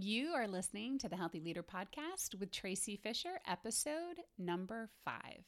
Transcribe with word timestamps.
You 0.00 0.28
are 0.36 0.46
listening 0.46 0.96
to 1.00 1.08
the 1.08 1.16
Healthy 1.16 1.40
Leader 1.40 1.64
Podcast 1.64 2.38
with 2.38 2.52
Traci 2.52 2.96
Fisher, 2.96 3.40
episode 3.48 4.20
number 4.38 4.90
five. 5.04 5.42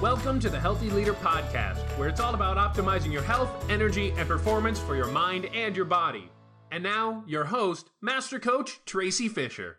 Welcome 0.00 0.38
to 0.38 0.48
the 0.48 0.60
Healthy 0.60 0.90
Leader 0.90 1.14
Podcast, 1.14 1.80
where 1.98 2.08
it's 2.08 2.20
all 2.20 2.34
about 2.34 2.56
optimizing 2.56 3.12
your 3.12 3.22
health, 3.22 3.68
energy, 3.68 4.12
and 4.16 4.28
performance 4.28 4.78
for 4.78 4.94
your 4.94 5.08
mind 5.08 5.46
and 5.46 5.74
your 5.74 5.86
body. 5.86 6.30
And 6.70 6.84
now, 6.84 7.24
your 7.26 7.44
host, 7.44 7.90
Master 8.00 8.38
Coach 8.38 8.84
Traci 8.86 9.28
Fisher. 9.28 9.78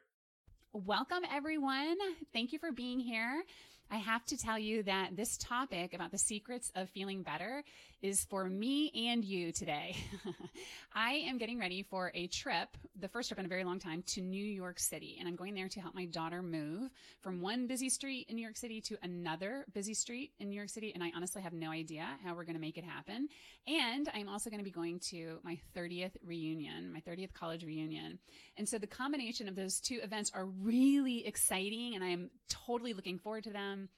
Welcome, 0.73 1.23
everyone. 1.31 1.95
Thank 2.33 2.51
you 2.51 2.59
for 2.59 2.73
being 2.73 2.99
here. 2.99 3.43
I 3.89 3.97
have 3.97 4.25
to 4.25 4.37
tell 4.37 4.59
you 4.59 4.83
that 4.83 5.15
this 5.15 5.37
topic 5.37 5.93
about 5.93 6.11
the 6.11 6.17
secrets 6.17 6.71
of 6.75 6.89
feeling 6.89 7.23
better 7.23 7.63
is 8.01 8.25
for 8.25 8.45
me 8.45 8.91
and 9.09 9.25
you 9.25 9.51
today. 9.51 9.95
I 10.93 11.13
am 11.27 11.37
getting 11.37 11.59
ready 11.59 11.83
for 11.83 12.11
a 12.13 12.27
trip, 12.27 12.69
the 12.99 13.07
first 13.07 13.29
trip 13.29 13.39
in 13.39 13.45
a 13.45 13.49
very 13.49 13.63
long 13.63 13.79
time, 13.79 14.03
to 14.07 14.21
New 14.21 14.43
York 14.43 14.79
City. 14.79 15.17
And 15.19 15.27
I'm 15.27 15.35
going 15.35 15.55
there 15.55 15.67
to 15.67 15.79
help 15.79 15.95
my 15.95 16.05
daughter 16.05 16.41
move 16.41 16.91
from 17.21 17.41
one 17.41 17.65
busy 17.67 17.89
street 17.89 18.27
in 18.29 18.35
New 18.35 18.41
York 18.41 18.57
City 18.57 18.81
to 18.81 18.97
another 19.01 19.65
busy 19.73 19.93
street 19.93 20.31
in 20.39 20.49
New 20.49 20.55
York 20.55 20.69
City. 20.69 20.91
And 20.93 21.03
I 21.03 21.11
honestly 21.15 21.41
have 21.41 21.53
no 21.53 21.71
idea 21.71 22.07
how 22.23 22.35
we're 22.35 22.43
going 22.43 22.55
to 22.55 22.61
make 22.61 22.77
it 22.77 22.83
happen. 22.83 23.29
And 23.67 24.09
I'm 24.13 24.29
also 24.29 24.49
going 24.49 24.59
to 24.59 24.65
be 24.65 24.71
going 24.71 24.99
to 25.09 25.39
my 25.43 25.57
30th 25.75 26.15
reunion, 26.23 26.93
my 26.93 27.01
30th 27.01 27.33
college 27.33 27.63
reunion. 27.63 28.19
And 28.57 28.69
so 28.69 28.77
the 28.77 28.87
combination 28.87 29.47
of 29.47 29.55
those 29.55 29.79
two 29.79 29.99
events 30.03 30.31
are 30.35 30.45
really 30.45 31.25
exciting. 31.25 31.95
And 31.95 32.03
I 32.03 32.09
am 32.09 32.29
totally 32.47 32.93
looking 32.93 33.17
forward 33.17 33.43
to 33.45 33.51
them. 33.51 33.89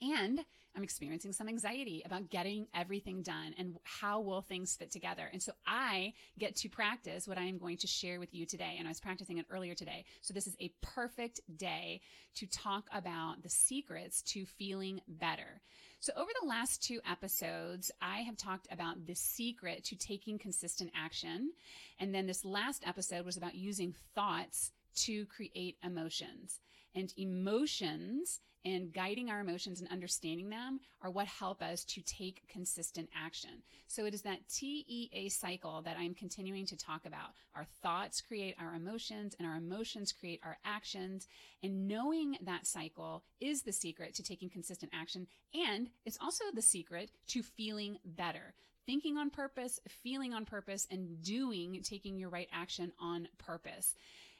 And 0.00 0.44
I'm 0.74 0.82
experiencing 0.82 1.32
some 1.32 1.48
anxiety 1.48 2.02
about 2.04 2.30
getting 2.30 2.66
everything 2.74 3.22
done 3.22 3.54
and 3.58 3.76
how 3.84 4.20
will 4.20 4.40
things 4.40 4.74
fit 4.74 4.90
together. 4.90 5.28
And 5.32 5.42
so 5.42 5.52
I 5.66 6.14
get 6.38 6.56
to 6.56 6.68
practice 6.68 7.28
what 7.28 7.38
I 7.38 7.44
am 7.44 7.58
going 7.58 7.76
to 7.78 7.86
share 7.86 8.18
with 8.18 8.34
you 8.34 8.46
today. 8.46 8.76
And 8.78 8.88
I 8.88 8.90
was 8.90 9.00
practicing 9.00 9.38
it 9.38 9.46
earlier 9.50 9.74
today. 9.74 10.04
So 10.22 10.32
this 10.32 10.46
is 10.46 10.56
a 10.60 10.72
perfect 10.80 11.40
day 11.56 12.00
to 12.36 12.46
talk 12.46 12.86
about 12.92 13.42
the 13.42 13.50
secrets 13.50 14.22
to 14.22 14.46
feeling 14.46 15.00
better. 15.06 15.60
So 16.00 16.12
over 16.16 16.30
the 16.40 16.48
last 16.48 16.82
two 16.82 17.00
episodes, 17.08 17.92
I 18.00 18.22
have 18.22 18.36
talked 18.36 18.66
about 18.72 19.06
the 19.06 19.14
secret 19.14 19.84
to 19.84 19.96
taking 19.96 20.38
consistent 20.38 20.90
action. 20.96 21.52
And 22.00 22.14
then 22.14 22.26
this 22.26 22.44
last 22.44 22.82
episode 22.86 23.24
was 23.24 23.36
about 23.36 23.54
using 23.54 23.94
thoughts 24.14 24.72
to 24.94 25.26
create 25.26 25.76
emotions. 25.84 26.60
And 26.94 27.12
emotions 27.16 28.40
and 28.64 28.92
guiding 28.92 29.30
our 29.30 29.40
emotions 29.40 29.80
and 29.80 29.90
understanding 29.90 30.50
them 30.50 30.80
are 31.02 31.10
what 31.10 31.26
help 31.26 31.62
us 31.62 31.84
to 31.84 32.02
take 32.02 32.46
consistent 32.48 33.08
action. 33.14 33.62
So 33.88 34.04
it 34.04 34.14
is 34.14 34.22
that 34.22 34.48
TEA 34.48 35.28
cycle 35.28 35.82
that 35.82 35.96
I'm 35.98 36.14
continuing 36.14 36.66
to 36.66 36.76
talk 36.76 37.06
about. 37.06 37.32
Our 37.54 37.66
thoughts 37.82 38.20
create 38.20 38.56
our 38.60 38.74
emotions 38.74 39.34
and 39.38 39.46
our 39.46 39.56
emotions 39.56 40.12
create 40.12 40.40
our 40.44 40.58
actions. 40.64 41.28
And 41.62 41.88
knowing 41.88 42.36
that 42.42 42.66
cycle 42.66 43.24
is 43.40 43.62
the 43.62 43.72
secret 43.72 44.14
to 44.14 44.22
taking 44.22 44.50
consistent 44.50 44.92
action. 44.94 45.26
And 45.54 45.90
it's 46.04 46.18
also 46.20 46.44
the 46.54 46.62
secret 46.62 47.10
to 47.28 47.42
feeling 47.42 47.98
better 48.04 48.54
thinking 48.86 49.16
on 49.16 49.30
purpose, 49.30 49.80
feeling 49.88 50.34
on 50.34 50.44
purpose, 50.44 50.86
and 50.90 51.22
doing, 51.22 51.80
taking 51.82 52.18
your 52.18 52.30
right 52.30 52.48
action 52.52 52.92
on 53.00 53.28
purpose. 53.38 53.94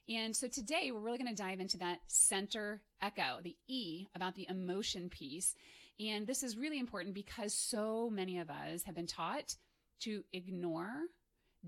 And 0.09 0.35
so 0.35 0.49
today 0.49 0.91
we're 0.91 1.01
really 1.01 1.19
going 1.19 1.35
to 1.35 1.43
dive 1.43 1.61
into 1.61 1.79
that 1.79 2.01
center 2.09 2.83
echo, 3.01 3.39
the 3.43 3.57
E 3.69 4.09
about 4.15 4.35
the 4.35 4.47
emotion 4.49 5.09
piece. 5.09 5.55
And 6.01 6.27
this 6.27 6.43
is 6.43 6.57
really 6.57 6.79
important 6.79 7.15
because 7.15 7.55
so 7.55 8.11
many 8.11 8.39
of 8.39 8.51
us 8.51 8.83
have 8.85 8.95
been 8.95 9.07
taught 9.07 9.57
to 10.01 10.25
ignore, 10.33 10.91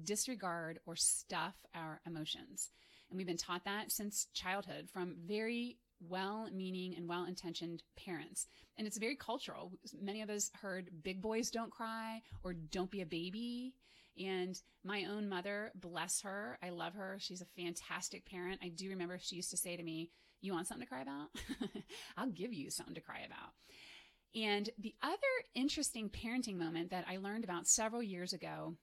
disregard, 0.03 0.81
or 0.87 0.97
stuff 0.97 1.55
our 1.75 2.01
emotions. 2.07 2.71
And 3.09 3.17
we've 3.17 3.27
been 3.27 3.37
taught 3.37 3.65
that 3.67 3.93
since 3.93 4.27
childhood 4.35 4.89
from 4.93 5.15
very 5.25 5.79
well 6.01 6.49
meaning 6.53 6.95
and 6.97 7.09
well 7.09 7.25
intentioned 7.27 7.83
parents. 7.97 8.49
And 8.77 8.87
it's 8.87 8.99
very 8.99 9.15
cultural. 9.15 9.73
Many 10.01 10.23
of 10.23 10.31
us 10.31 10.51
heard 10.61 10.91
big 11.03 11.23
boys 11.23 11.51
don't 11.51 11.71
cry 11.71 12.23
or 12.43 12.53
don't 12.55 12.91
be 12.91 13.03
a 13.03 13.07
baby. 13.07 13.75
And 14.19 14.61
my 14.85 15.07
own 15.11 15.29
mother, 15.29 15.73
bless 15.75 16.23
her, 16.23 16.59
I 16.63 16.71
love 16.71 16.95
her. 16.95 17.17
She's 17.19 17.43
a 17.43 17.63
fantastic 17.63 18.27
parent. 18.27 18.61
I 18.63 18.69
do 18.69 18.91
remember 18.91 19.19
she 19.19 19.37
used 19.37 19.51
to 19.51 19.57
say 19.57 19.77
to 19.77 19.83
me, 19.83 20.11
You 20.41 20.53
want 20.53 20.69
something 20.69 20.87
to 20.87 20.89
cry 20.89 21.03
about? 21.03 21.29
I'll 22.17 22.31
give 22.31 22.53
you 22.53 22.71
something 22.71 22.95
to 22.95 23.01
cry 23.01 23.21
about. 23.27 23.51
And 24.35 24.69
the 24.79 24.95
other 25.03 25.17
interesting 25.55 26.11
parenting 26.11 26.57
moment 26.57 26.91
that 26.91 27.07
I 27.09 27.19
learned 27.19 27.45
about 27.45 27.69
several 27.69 28.03
years 28.03 28.33
ago 28.33 28.75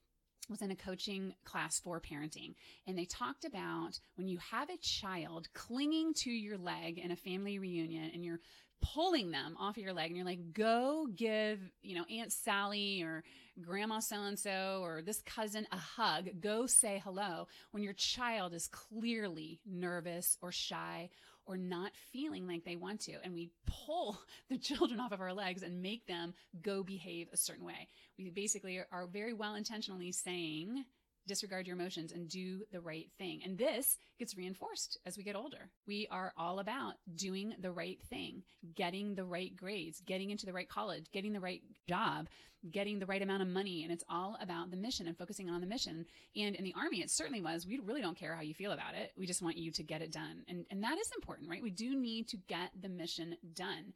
was 0.49 0.61
in 0.61 0.71
a 0.71 0.75
coaching 0.75 1.33
class 1.45 1.79
for 1.79 1.99
parenting. 1.99 2.55
And 2.87 2.97
they 2.97 3.05
talked 3.05 3.45
about 3.45 3.99
when 4.15 4.27
you 4.27 4.37
have 4.51 4.69
a 4.69 4.77
child 4.77 5.47
clinging 5.53 6.13
to 6.15 6.31
your 6.31 6.57
leg 6.57 6.97
in 6.97 7.11
a 7.11 7.15
family 7.15 7.59
reunion 7.59 8.11
and 8.13 8.23
you're 8.23 8.39
pulling 8.81 9.31
them 9.31 9.55
off 9.59 9.77
of 9.77 9.83
your 9.83 9.93
leg 9.93 10.07
and 10.07 10.17
you're 10.17 10.25
like, 10.25 10.53
go 10.53 11.07
give, 11.15 11.59
you 11.81 11.95
know, 11.95 12.05
Aunt 12.09 12.31
Sally 12.31 13.01
or 13.03 13.23
grandma 13.61 13.99
so 13.99 14.21
and 14.23 14.39
so 14.39 14.79
or 14.81 15.01
this 15.01 15.21
cousin 15.21 15.67
a 15.71 15.77
hug, 15.77 16.29
go 16.39 16.65
say 16.65 17.01
hello 17.03 17.47
when 17.71 17.83
your 17.83 17.93
child 17.93 18.53
is 18.53 18.67
clearly 18.67 19.59
nervous 19.65 20.37
or 20.41 20.51
shy 20.51 21.09
or 21.45 21.57
not 21.57 21.91
feeling 22.11 22.47
like 22.47 22.63
they 22.63 22.75
want 22.75 23.01
to. 23.01 23.13
And 23.23 23.33
we 23.33 23.49
pull 23.65 24.19
the 24.49 24.57
children 24.57 24.99
off 24.99 25.11
of 25.11 25.21
our 25.21 25.33
legs 25.33 25.63
and 25.63 25.81
make 25.81 26.07
them 26.07 26.33
go 26.61 26.83
behave 26.83 27.27
a 27.31 27.37
certain 27.37 27.65
way. 27.65 27.87
We 28.17 28.29
basically 28.29 28.79
are 28.91 29.07
very 29.07 29.33
well 29.33 29.55
intentionally 29.55 30.11
saying, 30.11 30.85
disregard 31.27 31.67
your 31.67 31.75
emotions 31.75 32.11
and 32.11 32.27
do 32.27 32.61
the 32.71 32.81
right 32.81 33.09
thing. 33.17 33.41
And 33.43 33.57
this 33.57 33.97
gets 34.19 34.35
reinforced 34.35 34.99
as 35.05 35.17
we 35.17 35.23
get 35.23 35.35
older. 35.35 35.69
We 35.87 36.07
are 36.11 36.33
all 36.37 36.59
about 36.59 36.95
doing 37.15 37.53
the 37.59 37.71
right 37.71 37.99
thing, 38.09 38.43
getting 38.75 39.15
the 39.15 39.25
right 39.25 39.55
grades, 39.55 40.01
getting 40.05 40.29
into 40.29 40.45
the 40.45 40.53
right 40.53 40.69
college, 40.69 41.05
getting 41.11 41.33
the 41.33 41.39
right 41.39 41.61
job, 41.87 42.27
getting 42.69 42.99
the 42.99 43.05
right 43.05 43.21
amount 43.21 43.41
of 43.41 43.47
money. 43.47 43.83
And 43.83 43.91
it's 43.91 44.03
all 44.09 44.37
about 44.41 44.71
the 44.71 44.77
mission 44.77 45.07
and 45.07 45.17
focusing 45.17 45.49
on 45.49 45.61
the 45.61 45.67
mission. 45.67 46.05
And 46.35 46.55
in 46.55 46.63
the 46.63 46.75
army, 46.77 47.01
it 47.01 47.09
certainly 47.09 47.41
was. 47.41 47.65
We 47.65 47.79
really 47.79 48.01
don't 48.01 48.17
care 48.17 48.35
how 48.35 48.41
you 48.41 48.53
feel 48.53 48.71
about 48.71 48.95
it. 48.95 49.11
We 49.17 49.25
just 49.25 49.41
want 49.41 49.57
you 49.57 49.71
to 49.71 49.83
get 49.83 50.01
it 50.01 50.11
done. 50.11 50.43
And, 50.47 50.65
and 50.69 50.83
that 50.83 50.97
is 50.97 51.11
important, 51.15 51.49
right? 51.49 51.63
We 51.63 51.71
do 51.71 51.95
need 51.95 52.27
to 52.29 52.37
get 52.37 52.71
the 52.79 52.89
mission 52.89 53.35
done. 53.53 53.93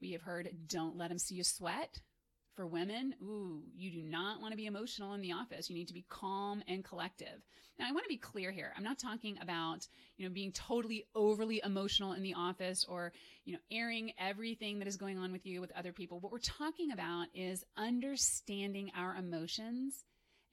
We 0.00 0.12
have 0.12 0.22
heard, 0.22 0.48
don't 0.66 0.96
let 0.96 1.10
them 1.10 1.18
see 1.18 1.36
you 1.36 1.44
sweat 1.44 2.00
for 2.54 2.66
women, 2.66 3.14
ooh, 3.22 3.62
you 3.74 3.90
do 3.90 4.02
not 4.02 4.40
want 4.40 4.52
to 4.52 4.56
be 4.56 4.66
emotional 4.66 5.14
in 5.14 5.20
the 5.20 5.32
office. 5.32 5.70
You 5.70 5.76
need 5.76 5.88
to 5.88 5.94
be 5.94 6.04
calm 6.08 6.62
and 6.68 6.84
collective. 6.84 7.42
Now, 7.78 7.88
I 7.88 7.92
want 7.92 8.04
to 8.04 8.08
be 8.08 8.18
clear 8.18 8.50
here. 8.50 8.72
I'm 8.76 8.84
not 8.84 8.98
talking 8.98 9.38
about, 9.40 9.86
you 10.16 10.26
know, 10.26 10.32
being 10.32 10.52
totally 10.52 11.06
overly 11.14 11.62
emotional 11.64 12.12
in 12.12 12.22
the 12.22 12.34
office 12.34 12.84
or, 12.86 13.12
you 13.44 13.54
know, 13.54 13.58
airing 13.70 14.12
everything 14.18 14.78
that 14.78 14.88
is 14.88 14.96
going 14.96 15.18
on 15.18 15.32
with 15.32 15.46
you 15.46 15.60
with 15.60 15.72
other 15.72 15.92
people. 15.92 16.20
What 16.20 16.32
we're 16.32 16.38
talking 16.38 16.92
about 16.92 17.28
is 17.34 17.64
understanding 17.76 18.92
our 18.96 19.14
emotions 19.16 20.04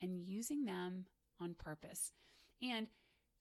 and 0.01 0.17
using 0.17 0.65
them 0.65 1.05
on 1.41 1.53
purpose. 1.53 2.11
And 2.61 2.87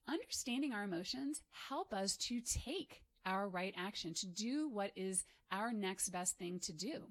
understanding 0.08 0.72
our 0.72 0.82
emotions 0.82 1.42
help 1.68 1.92
us 1.92 2.16
to 2.16 2.40
take 2.40 3.02
our 3.24 3.48
right 3.48 3.74
action, 3.76 4.14
to 4.14 4.26
do 4.26 4.68
what 4.68 4.90
is 4.96 5.24
our 5.52 5.72
next 5.72 6.08
best 6.10 6.38
thing 6.38 6.58
to 6.60 6.72
do. 6.72 7.04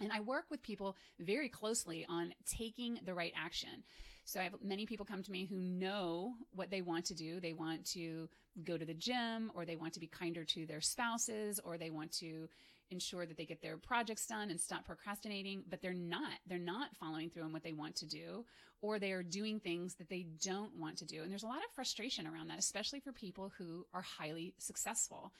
And 0.00 0.12
I 0.12 0.20
work 0.20 0.44
with 0.50 0.62
people 0.62 0.96
very 1.18 1.48
closely 1.48 2.06
on 2.08 2.32
taking 2.46 2.98
the 3.04 3.14
right 3.14 3.32
action. 3.36 3.84
So 4.24 4.40
I 4.40 4.44
have 4.44 4.54
many 4.62 4.86
people 4.86 5.04
come 5.04 5.22
to 5.22 5.32
me 5.32 5.46
who 5.46 5.56
know 5.56 6.34
what 6.54 6.70
they 6.70 6.82
want 6.82 7.04
to 7.06 7.14
do. 7.14 7.40
They 7.40 7.52
want 7.52 7.84
to 7.92 8.28
go 8.64 8.76
to 8.76 8.84
the 8.84 8.94
gym 8.94 9.50
or 9.54 9.64
they 9.64 9.76
want 9.76 9.94
to 9.94 10.00
be 10.00 10.06
kinder 10.06 10.44
to 10.44 10.66
their 10.66 10.80
spouses 10.80 11.60
or 11.64 11.78
they 11.78 11.90
want 11.90 12.12
to 12.18 12.48
ensure 12.90 13.24
that 13.24 13.36
they 13.36 13.44
get 13.44 13.62
their 13.62 13.76
projects 13.76 14.26
done 14.26 14.50
and 14.50 14.60
stop 14.60 14.84
procrastinating, 14.84 15.62
but 15.68 15.80
they're 15.80 15.92
not. 15.92 16.32
They're 16.46 16.58
not 16.58 16.96
following 16.98 17.30
through 17.30 17.44
on 17.44 17.52
what 17.52 17.62
they 17.62 17.72
want 17.72 17.96
to 17.96 18.06
do 18.06 18.44
or 18.82 18.98
they 18.98 19.12
are 19.12 19.22
doing 19.22 19.60
things 19.60 19.94
that 19.96 20.08
they 20.08 20.26
don't 20.42 20.74
want 20.76 20.96
to 20.98 21.04
do. 21.04 21.22
And 21.22 21.30
there's 21.30 21.42
a 21.42 21.48
lot 21.48 21.58
of 21.58 21.74
frustration 21.74 22.26
around 22.26 22.48
that, 22.48 22.58
especially 22.58 23.00
for 23.00 23.12
people 23.12 23.52
who 23.58 23.86
are 23.92 24.02
highly 24.02 24.54
successful. 24.58 25.32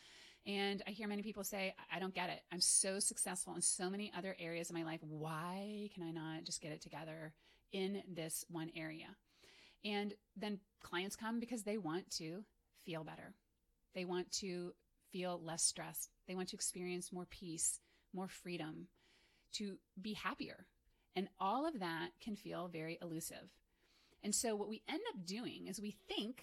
And 0.46 0.82
I 0.86 0.90
hear 0.90 1.06
many 1.06 1.22
people 1.22 1.44
say, 1.44 1.74
I 1.94 1.98
don't 1.98 2.14
get 2.14 2.30
it. 2.30 2.40
I'm 2.50 2.60
so 2.60 2.98
successful 2.98 3.54
in 3.54 3.60
so 3.60 3.90
many 3.90 4.10
other 4.16 4.34
areas 4.38 4.70
of 4.70 4.76
my 4.76 4.84
life. 4.84 5.00
Why 5.02 5.90
can 5.94 6.02
I 6.02 6.10
not 6.10 6.44
just 6.44 6.62
get 6.62 6.72
it 6.72 6.80
together 6.80 7.34
in 7.72 8.02
this 8.08 8.44
one 8.48 8.70
area? 8.74 9.08
And 9.84 10.14
then 10.36 10.60
clients 10.82 11.16
come 11.16 11.40
because 11.40 11.62
they 11.62 11.78
want 11.78 12.10
to 12.12 12.44
feel 12.84 13.04
better. 13.04 13.34
They 13.94 14.04
want 14.04 14.30
to 14.32 14.72
feel 15.10 15.40
less 15.42 15.62
stressed. 15.62 16.10
They 16.26 16.34
want 16.34 16.48
to 16.50 16.56
experience 16.56 17.12
more 17.12 17.26
peace, 17.26 17.80
more 18.14 18.28
freedom, 18.28 18.88
to 19.52 19.76
be 20.00 20.14
happier. 20.14 20.66
And 21.16 21.28
all 21.38 21.66
of 21.66 21.80
that 21.80 22.10
can 22.22 22.36
feel 22.36 22.68
very 22.68 22.98
elusive. 23.02 23.50
And 24.22 24.34
so 24.34 24.54
what 24.54 24.68
we 24.68 24.82
end 24.88 25.00
up 25.12 25.26
doing 25.26 25.66
is 25.66 25.80
we 25.80 25.96
think 26.08 26.42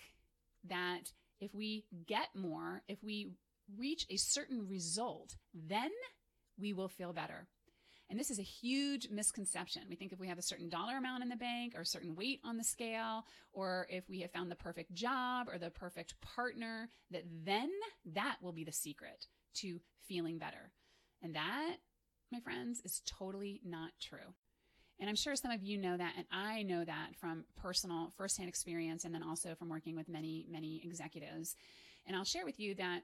that 0.67 1.13
if 1.39 1.53
we 1.53 1.85
get 2.05 2.29
more, 2.35 2.81
if 2.87 3.03
we 3.03 3.29
reach 3.77 4.05
a 4.09 4.17
certain 4.17 4.67
result, 4.67 5.35
then 5.53 5.91
we 6.59 6.73
will 6.73 6.89
feel 6.89 7.13
better. 7.13 7.47
And 8.09 8.17
this 8.17 8.31
is 8.31 8.39
a 8.39 8.43
huge 8.43 9.09
misconception. 9.11 9.81
We 9.89 9.97
think 9.97 10.13
if 10.13 10.19
we 10.19 10.29
have 10.29 10.37
a 10.37 10.43
certain 10.43 10.69
dollar 10.69 10.95
amount 10.97 11.23
in 11.23 11.29
the 11.29 11.35
bank 11.35 11.73
or 11.75 11.81
a 11.81 11.85
certain 11.85 12.15
weight 12.15 12.39
on 12.45 12.57
the 12.57 12.63
scale, 12.63 13.23
or 13.51 13.85
if 13.89 14.07
we 14.07 14.21
have 14.21 14.31
found 14.31 14.49
the 14.49 14.55
perfect 14.55 14.93
job 14.93 15.47
or 15.51 15.57
the 15.57 15.69
perfect 15.69 16.15
partner, 16.21 16.87
that 17.11 17.23
then 17.43 17.69
that 18.13 18.37
will 18.41 18.53
be 18.53 18.63
the 18.63 18.71
secret 18.71 19.25
to 19.55 19.81
feeling 20.07 20.37
better. 20.37 20.71
And 21.21 21.35
that, 21.35 21.77
my 22.31 22.39
friends, 22.39 22.81
is 22.85 23.01
totally 23.05 23.59
not 23.65 23.91
true. 24.01 24.33
And 24.99 25.09
I'm 25.09 25.15
sure 25.15 25.35
some 25.35 25.51
of 25.51 25.61
you 25.61 25.77
know 25.77 25.97
that, 25.97 26.13
and 26.17 26.25
I 26.31 26.63
know 26.63 26.83
that 26.85 27.09
from 27.19 27.43
personal 27.57 28.13
firsthand 28.17 28.49
experience 28.49 29.03
and 29.03 29.13
then 29.13 29.21
also 29.21 29.53
from 29.53 29.69
working 29.69 29.95
with 29.95 30.07
many, 30.07 30.45
many 30.49 30.81
executives. 30.83 31.55
And 32.07 32.15
I'll 32.15 32.23
share 32.23 32.45
with 32.45 32.59
you 32.59 32.73
that 32.75 33.01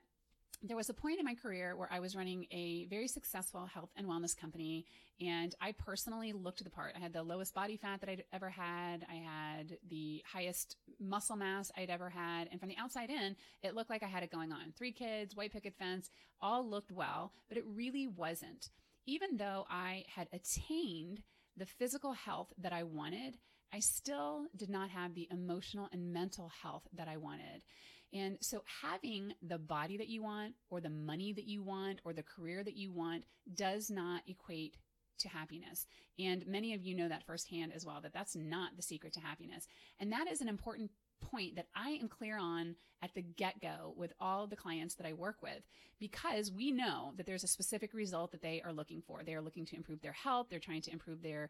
there 0.61 0.77
was 0.77 0.89
a 0.89 0.93
point 0.93 1.19
in 1.19 1.25
my 1.25 1.35
career 1.35 1.75
where 1.75 1.91
I 1.91 1.99
was 1.99 2.15
running 2.15 2.45
a 2.51 2.85
very 2.85 3.07
successful 3.07 3.65
health 3.65 3.89
and 3.97 4.07
wellness 4.07 4.35
company, 4.35 4.85
and 5.19 5.53
I 5.61 5.73
personally 5.73 6.33
looked 6.33 6.63
the 6.63 6.69
part. 6.69 6.93
I 6.95 6.99
had 6.99 7.13
the 7.13 7.23
lowest 7.23 7.53
body 7.53 7.77
fat 7.77 7.99
that 8.01 8.09
I'd 8.09 8.23
ever 8.31 8.49
had. 8.49 9.05
I 9.09 9.15
had 9.15 9.77
the 9.89 10.23
highest 10.31 10.77
muscle 10.99 11.35
mass 11.35 11.71
I'd 11.77 11.89
ever 11.89 12.09
had. 12.09 12.47
And 12.51 12.59
from 12.59 12.69
the 12.69 12.77
outside 12.77 13.09
in, 13.09 13.35
it 13.61 13.75
looked 13.75 13.89
like 13.89 14.03
I 14.03 14.07
had 14.07 14.23
it 14.23 14.31
going 14.31 14.51
on. 14.51 14.73
Three 14.77 14.91
kids, 14.91 15.35
white 15.35 15.51
picket 15.51 15.75
fence, 15.77 16.09
all 16.41 16.67
looked 16.67 16.91
well, 16.91 17.33
but 17.49 17.57
it 17.57 17.65
really 17.67 18.07
wasn't. 18.07 18.69
Even 19.05 19.37
though 19.37 19.65
I 19.69 20.05
had 20.15 20.29
attained 20.31 21.23
the 21.57 21.65
physical 21.65 22.13
health 22.13 22.53
that 22.57 22.73
I 22.73 22.83
wanted, 22.83 23.37
I 23.73 23.79
still 23.79 24.45
did 24.55 24.69
not 24.69 24.89
have 24.89 25.13
the 25.13 25.27
emotional 25.31 25.89
and 25.91 26.13
mental 26.13 26.51
health 26.61 26.87
that 26.93 27.07
I 27.07 27.17
wanted. 27.17 27.63
And 28.13 28.37
so 28.41 28.63
having 28.81 29.33
the 29.41 29.57
body 29.57 29.97
that 29.97 30.07
you 30.07 30.23
want 30.23 30.53
or 30.69 30.79
the 30.79 30.89
money 30.89 31.33
that 31.33 31.47
you 31.47 31.63
want 31.63 31.99
or 32.03 32.13
the 32.13 32.23
career 32.23 32.63
that 32.63 32.77
you 32.77 32.91
want 32.91 33.23
does 33.55 33.89
not 33.89 34.21
equate 34.27 34.77
to 35.19 35.29
happiness. 35.29 35.87
And 36.19 36.45
many 36.47 36.73
of 36.73 36.83
you 36.83 36.95
know 36.95 37.09
that 37.09 37.25
firsthand 37.25 37.73
as 37.73 37.85
well, 37.85 38.01
that 38.01 38.13
that's 38.13 38.35
not 38.35 38.75
the 38.75 38.81
secret 38.81 39.13
to 39.13 39.19
happiness. 39.19 39.67
And 39.99 40.11
that 40.11 40.27
is 40.31 40.41
an 40.41 40.47
important 40.47 40.91
point 41.21 41.55
that 41.55 41.67
I 41.75 41.91
am 41.91 42.07
clear 42.07 42.37
on 42.37 42.75
at 43.01 43.13
the 43.15 43.21
get 43.21 43.61
go 43.61 43.93
with 43.95 44.13
all 44.19 44.45
the 44.47 44.55
clients 44.55 44.95
that 44.95 45.07
I 45.07 45.13
work 45.13 45.37
with 45.41 45.63
because 45.99 46.51
we 46.51 46.71
know 46.71 47.13
that 47.17 47.25
there's 47.25 47.43
a 47.43 47.47
specific 47.47 47.93
result 47.93 48.31
that 48.31 48.41
they 48.41 48.61
are 48.63 48.73
looking 48.73 49.01
for. 49.01 49.23
They 49.23 49.33
are 49.33 49.41
looking 49.41 49.65
to 49.67 49.75
improve 49.75 50.01
their 50.01 50.11
health, 50.11 50.47
they're 50.49 50.59
trying 50.59 50.81
to 50.83 50.91
improve 50.91 51.21
their 51.21 51.49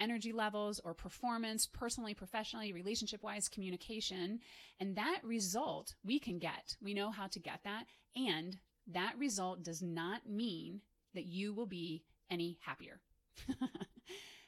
energy 0.00 0.32
levels 0.32 0.80
or 0.84 0.94
performance, 0.94 1.66
personally, 1.66 2.14
professionally, 2.14 2.72
relationship 2.72 3.22
wise, 3.22 3.48
communication. 3.48 4.40
And 4.80 4.96
that 4.96 5.20
result 5.22 5.94
we 6.04 6.18
can 6.18 6.38
get. 6.38 6.76
We 6.82 6.94
know 6.94 7.10
how 7.10 7.26
to 7.28 7.38
get 7.38 7.60
that. 7.64 7.84
And 8.16 8.56
that 8.92 9.14
result 9.18 9.62
does 9.62 9.82
not 9.82 10.28
mean 10.28 10.80
that 11.14 11.26
you 11.26 11.54
will 11.54 11.66
be 11.66 12.04
any 12.30 12.58
happier. 12.60 13.00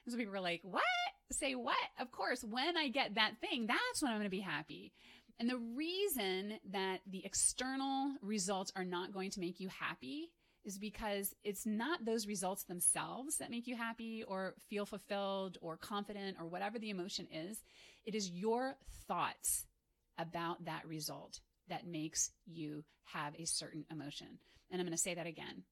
so 0.09 0.17
people 0.17 0.35
are 0.35 0.41
like, 0.41 0.61
what? 0.63 0.83
Say 1.33 1.55
what? 1.55 1.77
Of 1.99 2.13
course, 2.13 2.45
when 2.45 2.77
I 2.77 2.89
get 2.89 3.15
that 3.15 3.41
thing, 3.41 3.67
that's 3.67 4.03
when 4.03 4.13
I'm 4.13 4.19
going 4.19 4.27
to 4.27 4.31
be 4.31 4.41
happy. 4.41 4.93
And 5.39 5.51
the 5.51 5.59
reason 5.59 6.59
that 6.73 7.01
the 7.07 7.25
external 7.25 8.15
results 8.23 8.73
are 8.75 8.85
not 8.85 9.13
going 9.13 9.31
to 9.33 9.41
make 9.41 9.61
you 9.61 9.69
happy 9.69 10.31
is 10.67 10.79
because 10.79 11.35
it's 11.45 11.65
not 11.65 12.05
those 12.05 12.27
results 12.27 12.65
themselves 12.65 13.39
that 13.39 13.51
make 13.51 13.69
you 13.69 13.77
happy 13.77 14.25
or 14.25 14.55
feel 14.69 14.85
fulfilled 14.85 15.57
or 15.63 15.77
confident 15.77 16.37
or 16.41 16.47
whatever 16.47 16.79
the 16.79 16.91
emotion 16.91 17.29
is. 17.33 17.63
It 18.05 18.15
is 18.15 18.31
your 18.31 18.77
thoughts 19.07 19.65
about 20.19 20.65
that 20.65 20.87
result 20.87 21.41
that 21.69 21.87
makes 21.87 22.31
you 22.47 22.85
have 23.05 23.35
a 23.39 23.47
certain 23.47 23.85
emotion. 23.91 24.39
And 24.71 24.81
I'm 24.81 24.87
going 24.87 24.97
to 24.97 25.03
say 25.03 25.15
that 25.15 25.27
again. 25.27 25.63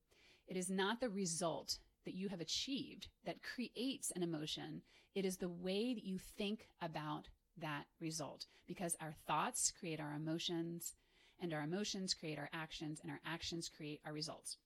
It 0.46 0.56
is 0.56 0.70
not 0.70 1.00
the 1.00 1.11
result 1.11 1.79
that 2.05 2.14
you 2.14 2.29
have 2.29 2.41
achieved 2.41 3.08
that 3.26 3.43
creates 3.43 4.12
an 4.14 4.23
emotion. 4.23 4.82
It 5.14 5.25
is 5.25 5.38
the 5.38 5.49
way 5.49 5.94
that 5.94 6.05
you 6.05 6.19
think 6.19 6.69
about 6.81 7.29
that 7.61 7.85
result 8.00 8.46
because 8.67 8.96
our 9.00 9.14
thoughts 9.26 9.73
create 9.79 10.00
our 10.00 10.12
emotions 10.14 10.94
and 11.41 11.52
our 11.52 11.62
emotions 11.62 12.14
create 12.14 12.38
our 12.38 12.50
actions 12.52 13.00
and 13.02 13.11
our 13.11 13.20
actions 13.25 13.69
create 13.69 14.00
our 14.05 14.12
results 14.12 14.56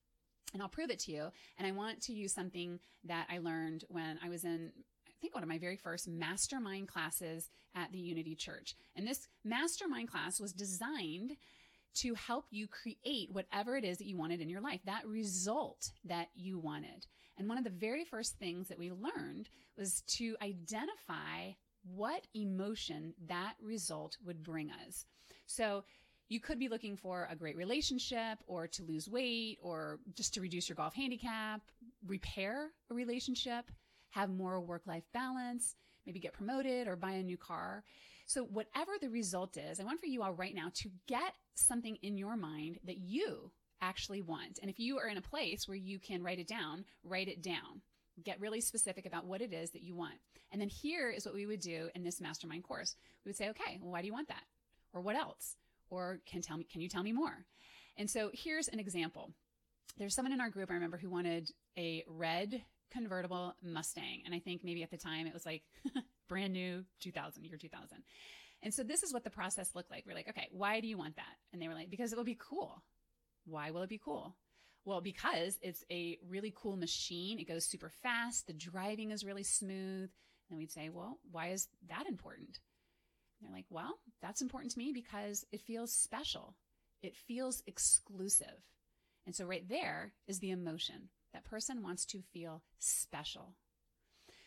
and 0.53 0.61
I'll 0.61 0.69
prove 0.69 0.89
it 0.89 0.99
to 0.99 1.11
you. 1.11 1.27
And 1.57 1.67
I 1.67 1.71
want 1.71 2.01
to 2.03 2.13
use 2.13 2.33
something 2.33 2.79
that 3.05 3.27
I 3.29 3.37
learned 3.39 3.85
when 3.89 4.19
I 4.23 4.29
was 4.29 4.43
in, 4.43 4.71
I 5.07 5.11
think, 5.21 5.33
one 5.33 5.43
of 5.43 5.49
my 5.49 5.59
very 5.59 5.77
first 5.77 6.07
mastermind 6.07 6.87
classes 6.87 7.49
at 7.75 7.91
the 7.91 7.99
Unity 7.99 8.35
Church. 8.35 8.75
And 8.95 9.07
this 9.07 9.27
mastermind 9.43 10.09
class 10.09 10.39
was 10.39 10.53
designed 10.53 11.37
to 11.95 12.13
help 12.13 12.45
you 12.51 12.67
create 12.67 13.31
whatever 13.31 13.75
it 13.75 13.83
is 13.83 13.97
that 13.97 14.07
you 14.07 14.17
wanted 14.17 14.41
in 14.41 14.49
your 14.49 14.61
life, 14.61 14.79
that 14.85 15.07
result 15.07 15.91
that 16.05 16.29
you 16.35 16.59
wanted. 16.59 17.07
And 17.37 17.47
one 17.47 17.57
of 17.57 17.63
the 17.63 17.69
very 17.69 18.05
first 18.05 18.37
things 18.37 18.67
that 18.67 18.79
we 18.79 18.91
learned 18.91 19.49
was 19.77 20.01
to 20.07 20.35
identify 20.41 21.53
what 21.83 22.27
emotion 22.33 23.13
that 23.27 23.53
result 23.61 24.17
would 24.25 24.43
bring 24.43 24.69
us. 24.87 25.05
So 25.45 25.83
you 26.29 26.39
could 26.39 26.59
be 26.59 26.69
looking 26.69 26.95
for 26.95 27.27
a 27.29 27.35
great 27.35 27.57
relationship 27.57 28.37
or 28.47 28.67
to 28.67 28.83
lose 28.83 29.09
weight 29.09 29.57
or 29.61 29.99
just 30.13 30.33
to 30.35 30.41
reduce 30.41 30.69
your 30.69 30.75
golf 30.75 30.93
handicap, 30.93 31.61
repair 32.05 32.69
a 32.89 32.93
relationship, 32.93 33.65
have 34.11 34.29
more 34.29 34.61
work 34.61 34.83
life 34.85 35.03
balance, 35.11 35.75
maybe 36.05 36.19
get 36.19 36.33
promoted 36.33 36.87
or 36.87 36.95
buy 36.95 37.11
a 37.11 37.23
new 37.23 37.37
car. 37.37 37.83
So, 38.27 38.43
whatever 38.43 38.91
the 39.01 39.09
result 39.09 39.57
is, 39.57 39.79
I 39.79 39.83
want 39.83 39.99
for 39.99 40.05
you 40.05 40.21
all 40.21 40.33
right 40.33 40.53
now 40.53 40.71
to 40.75 40.89
get 41.07 41.33
something 41.55 41.97
in 42.03 42.15
your 42.15 42.37
mind 42.37 42.77
that 42.85 42.97
you 42.97 43.51
actually 43.81 44.21
want. 44.21 44.59
And 44.61 44.69
if 44.69 44.79
you 44.79 44.99
are 44.99 45.07
in 45.07 45.17
a 45.17 45.21
place 45.21 45.67
where 45.67 45.77
you 45.77 45.97
can 45.97 46.21
write 46.21 46.37
it 46.37 46.47
down, 46.47 46.85
write 47.03 47.27
it 47.27 47.41
down. 47.41 47.81
Get 48.23 48.39
really 48.39 48.61
specific 48.61 49.07
about 49.07 49.25
what 49.25 49.41
it 49.41 49.51
is 49.51 49.71
that 49.71 49.81
you 49.81 49.95
want. 49.95 50.15
And 50.51 50.61
then 50.61 50.69
here 50.69 51.09
is 51.09 51.25
what 51.25 51.33
we 51.33 51.47
would 51.47 51.61
do 51.61 51.89
in 51.95 52.03
this 52.03 52.21
mastermind 52.21 52.63
course. 52.65 52.95
We 53.25 53.29
would 53.29 53.37
say, 53.37 53.49
okay, 53.49 53.79
well, 53.81 53.91
why 53.91 54.01
do 54.01 54.07
you 54.07 54.13
want 54.13 54.27
that? 54.27 54.43
Or 54.93 55.01
what 55.01 55.15
else? 55.15 55.55
Or 55.89 56.19
can 56.25 56.41
tell 56.41 56.57
me 56.57 56.65
can 56.71 56.81
you 56.81 56.89
tell 56.89 57.03
me 57.03 57.11
more 57.11 57.45
and 57.97 58.09
so 58.09 58.29
here's 58.33 58.67
an 58.67 58.79
example 58.79 59.31
there's 59.97 60.15
someone 60.15 60.33
in 60.33 60.41
our 60.41 60.49
group 60.49 60.69
i 60.71 60.73
remember 60.73 60.97
who 60.97 61.09
wanted 61.09 61.49
a 61.77 62.03
red 62.07 62.61
convertible 62.91 63.55
mustang 63.61 64.21
and 64.25 64.33
i 64.33 64.39
think 64.39 64.63
maybe 64.63 64.83
at 64.83 64.91
the 64.91 64.97
time 64.97 65.27
it 65.27 65.33
was 65.33 65.45
like 65.45 65.63
brand 66.27 66.53
new 66.53 66.83
2000 67.01 67.43
year 67.43 67.57
2000 67.57 68.03
and 68.61 68.73
so 68.73 68.83
this 68.83 69.03
is 69.03 69.13
what 69.13 69.23
the 69.23 69.29
process 69.29 69.75
looked 69.75 69.91
like 69.91 70.03
we're 70.05 70.15
like 70.15 70.29
okay 70.29 70.47
why 70.51 70.79
do 70.79 70.87
you 70.87 70.97
want 70.97 71.15
that 71.15 71.37
and 71.53 71.61
they 71.61 71.67
were 71.67 71.75
like 71.75 71.89
because 71.89 72.11
it 72.11 72.17
will 72.17 72.23
be 72.23 72.37
cool 72.39 72.83
why 73.45 73.71
will 73.71 73.81
it 73.81 73.89
be 73.89 73.99
cool 74.03 74.35
well, 74.85 75.01
because 75.01 75.59
it's 75.61 75.83
a 75.91 76.17
really 76.27 76.51
cool 76.55 76.75
machine. 76.75 77.39
It 77.39 77.47
goes 77.47 77.65
super 77.65 77.91
fast. 78.01 78.47
The 78.47 78.53
driving 78.53 79.11
is 79.11 79.23
really 79.23 79.43
smooth. 79.43 80.09
And 80.49 80.57
we'd 80.57 80.71
say, 80.71 80.89
well, 80.89 81.19
why 81.31 81.49
is 81.49 81.67
that 81.89 82.07
important? 82.07 82.59
They're 83.41 83.55
like, 83.55 83.65
well, 83.69 83.99
that's 84.21 84.41
important 84.41 84.71
to 84.73 84.79
me 84.79 84.91
because 84.93 85.45
it 85.51 85.61
feels 85.61 85.93
special. 85.93 86.55
It 87.01 87.15
feels 87.15 87.63
exclusive. 87.67 88.65
And 89.25 89.35
so 89.35 89.45
right 89.45 89.67
there 89.67 90.13
is 90.27 90.39
the 90.39 90.51
emotion. 90.51 91.09
That 91.33 91.45
person 91.45 91.83
wants 91.83 92.05
to 92.07 92.21
feel 92.33 92.63
special. 92.79 93.53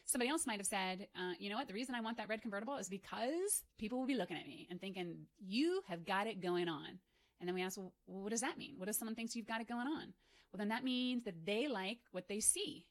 Somebody 0.05 0.31
else 0.31 0.47
might 0.47 0.59
have 0.59 0.67
said, 0.67 1.07
uh, 1.17 1.35
you 1.39 1.49
know 1.49 1.57
what? 1.57 1.69
The 1.69 1.75
reason 1.75 1.95
I 1.95 2.01
want 2.01 2.17
that 2.17 2.29
red 2.29 2.43
convertible 2.43 2.77
is 2.77 2.89
because 2.89 3.63
people 3.79 3.99
will 3.99 4.07
be 4.07 4.17
looking 4.17 4.37
at 4.37 4.47
me 4.47 4.67
and 4.71 4.81
thinking, 4.81 5.27
you 5.39 5.83
have 5.89 6.05
got 6.05 6.27
it 6.27 6.43
going 6.43 6.69
on. 6.69 6.99
And 7.41 7.49
then 7.49 7.55
we 7.55 7.63
ask, 7.63 7.79
well, 7.79 7.93
what 8.07 8.31
does 8.31 8.41
that 8.41 8.59
mean? 8.59 8.75
What 8.77 8.89
if 8.89 8.97
someone 8.97 9.15
thinks 9.15 9.35
you've 9.35 9.47
got 9.47 9.61
it 9.61 9.69
going 9.69 9.87
on? 9.87 10.13
Well, 10.53 10.59
then 10.59 10.69
that 10.69 10.85
means 10.85 11.25
that 11.25 11.47
they 11.47 11.67
like 11.67 11.99
what 12.11 12.29
they 12.29 12.41
see. 12.41 12.85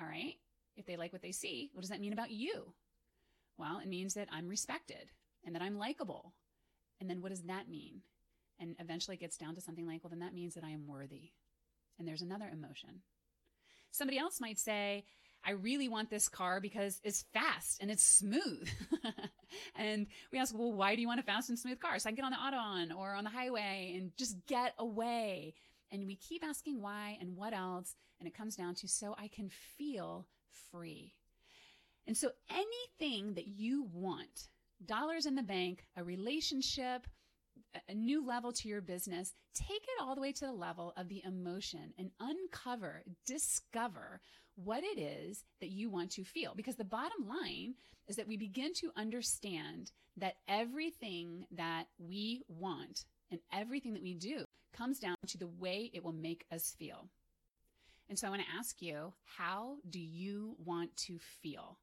All 0.00 0.06
right. 0.06 0.34
If 0.76 0.86
they 0.86 0.96
like 0.96 1.12
what 1.12 1.22
they 1.22 1.32
see, 1.32 1.70
what 1.72 1.80
does 1.80 1.90
that 1.90 2.00
mean 2.00 2.12
about 2.12 2.30
you? 2.30 2.72
Well, 3.58 3.78
it 3.82 3.88
means 3.88 4.14
that 4.14 4.28
I'm 4.32 4.48
respected 4.48 5.10
and 5.44 5.54
that 5.54 5.62
I'm 5.62 5.78
likable. 5.78 6.34
And 7.00 7.08
then 7.08 7.20
what 7.20 7.30
does 7.30 7.42
that 7.42 7.68
mean? 7.68 8.02
And 8.58 8.76
eventually 8.78 9.16
it 9.16 9.20
gets 9.20 9.36
down 9.36 9.54
to 9.54 9.60
something 9.60 9.86
like, 9.86 10.02
well, 10.02 10.10
then 10.10 10.20
that 10.20 10.34
means 10.34 10.54
that 10.54 10.64
I 10.64 10.70
am 10.70 10.86
worthy. 10.86 11.30
And 11.98 12.06
there's 12.06 12.22
another 12.22 12.50
emotion. 12.52 13.02
Somebody 13.90 14.18
else 14.18 14.40
might 14.40 14.58
say, 14.58 15.04
I 15.44 15.52
really 15.52 15.88
want 15.88 16.10
this 16.10 16.28
car 16.28 16.60
because 16.60 17.00
it's 17.04 17.24
fast 17.32 17.80
and 17.80 17.90
it's 17.90 18.02
smooth. 18.02 18.68
and 19.76 20.06
we 20.32 20.38
ask, 20.38 20.56
well, 20.56 20.72
why 20.72 20.96
do 20.96 21.00
you 21.00 21.06
want 21.06 21.20
a 21.20 21.22
fast 21.22 21.48
and 21.48 21.58
smooth 21.58 21.78
car? 21.78 21.98
So 21.98 22.08
I 22.08 22.12
can 22.12 22.16
get 22.16 22.24
on 22.24 22.32
the 22.32 22.36
Autobahn 22.36 22.96
or 22.96 23.14
on 23.14 23.24
the 23.24 23.30
highway 23.30 23.94
and 23.96 24.10
just 24.16 24.44
get 24.46 24.74
away. 24.78 25.54
And 25.92 26.06
we 26.06 26.16
keep 26.16 26.44
asking 26.44 26.82
why 26.82 27.16
and 27.20 27.36
what 27.36 27.52
else. 27.52 27.94
And 28.18 28.26
it 28.26 28.34
comes 28.34 28.56
down 28.56 28.74
to 28.76 28.88
so 28.88 29.14
I 29.18 29.28
can 29.28 29.50
feel 29.78 30.26
free. 30.72 31.14
And 32.06 32.16
so 32.16 32.30
anything 32.50 33.34
that 33.34 33.48
you 33.48 33.88
want 33.92 34.48
dollars 34.84 35.26
in 35.26 35.34
the 35.34 35.42
bank, 35.42 35.86
a 35.96 36.04
relationship, 36.04 37.06
a 37.88 37.94
new 37.94 38.24
level 38.24 38.52
to 38.52 38.68
your 38.68 38.80
business, 38.80 39.34
take 39.54 39.82
it 39.82 40.02
all 40.02 40.14
the 40.14 40.20
way 40.20 40.32
to 40.32 40.46
the 40.46 40.52
level 40.52 40.92
of 40.96 41.08
the 41.08 41.22
emotion 41.24 41.92
and 41.98 42.10
uncover, 42.20 43.02
discover 43.26 44.20
what 44.54 44.82
it 44.82 44.98
is 44.98 45.44
that 45.60 45.70
you 45.70 45.90
want 45.90 46.10
to 46.12 46.24
feel. 46.24 46.54
Because 46.54 46.76
the 46.76 46.84
bottom 46.84 47.28
line 47.28 47.74
is 48.08 48.16
that 48.16 48.28
we 48.28 48.36
begin 48.36 48.72
to 48.74 48.92
understand 48.96 49.90
that 50.16 50.36
everything 50.48 51.46
that 51.50 51.84
we 51.98 52.42
want 52.48 53.04
and 53.30 53.40
everything 53.52 53.92
that 53.94 54.02
we 54.02 54.14
do 54.14 54.44
comes 54.74 54.98
down 54.98 55.16
to 55.26 55.38
the 55.38 55.46
way 55.46 55.90
it 55.92 56.04
will 56.04 56.12
make 56.12 56.46
us 56.52 56.74
feel. 56.78 57.08
And 58.08 58.18
so 58.18 58.26
I 58.26 58.30
want 58.30 58.42
to 58.42 58.58
ask 58.58 58.80
you, 58.80 59.12
how 59.24 59.76
do 59.90 59.98
you 59.98 60.56
want 60.64 60.96
to 60.98 61.18
feel? 61.42 61.78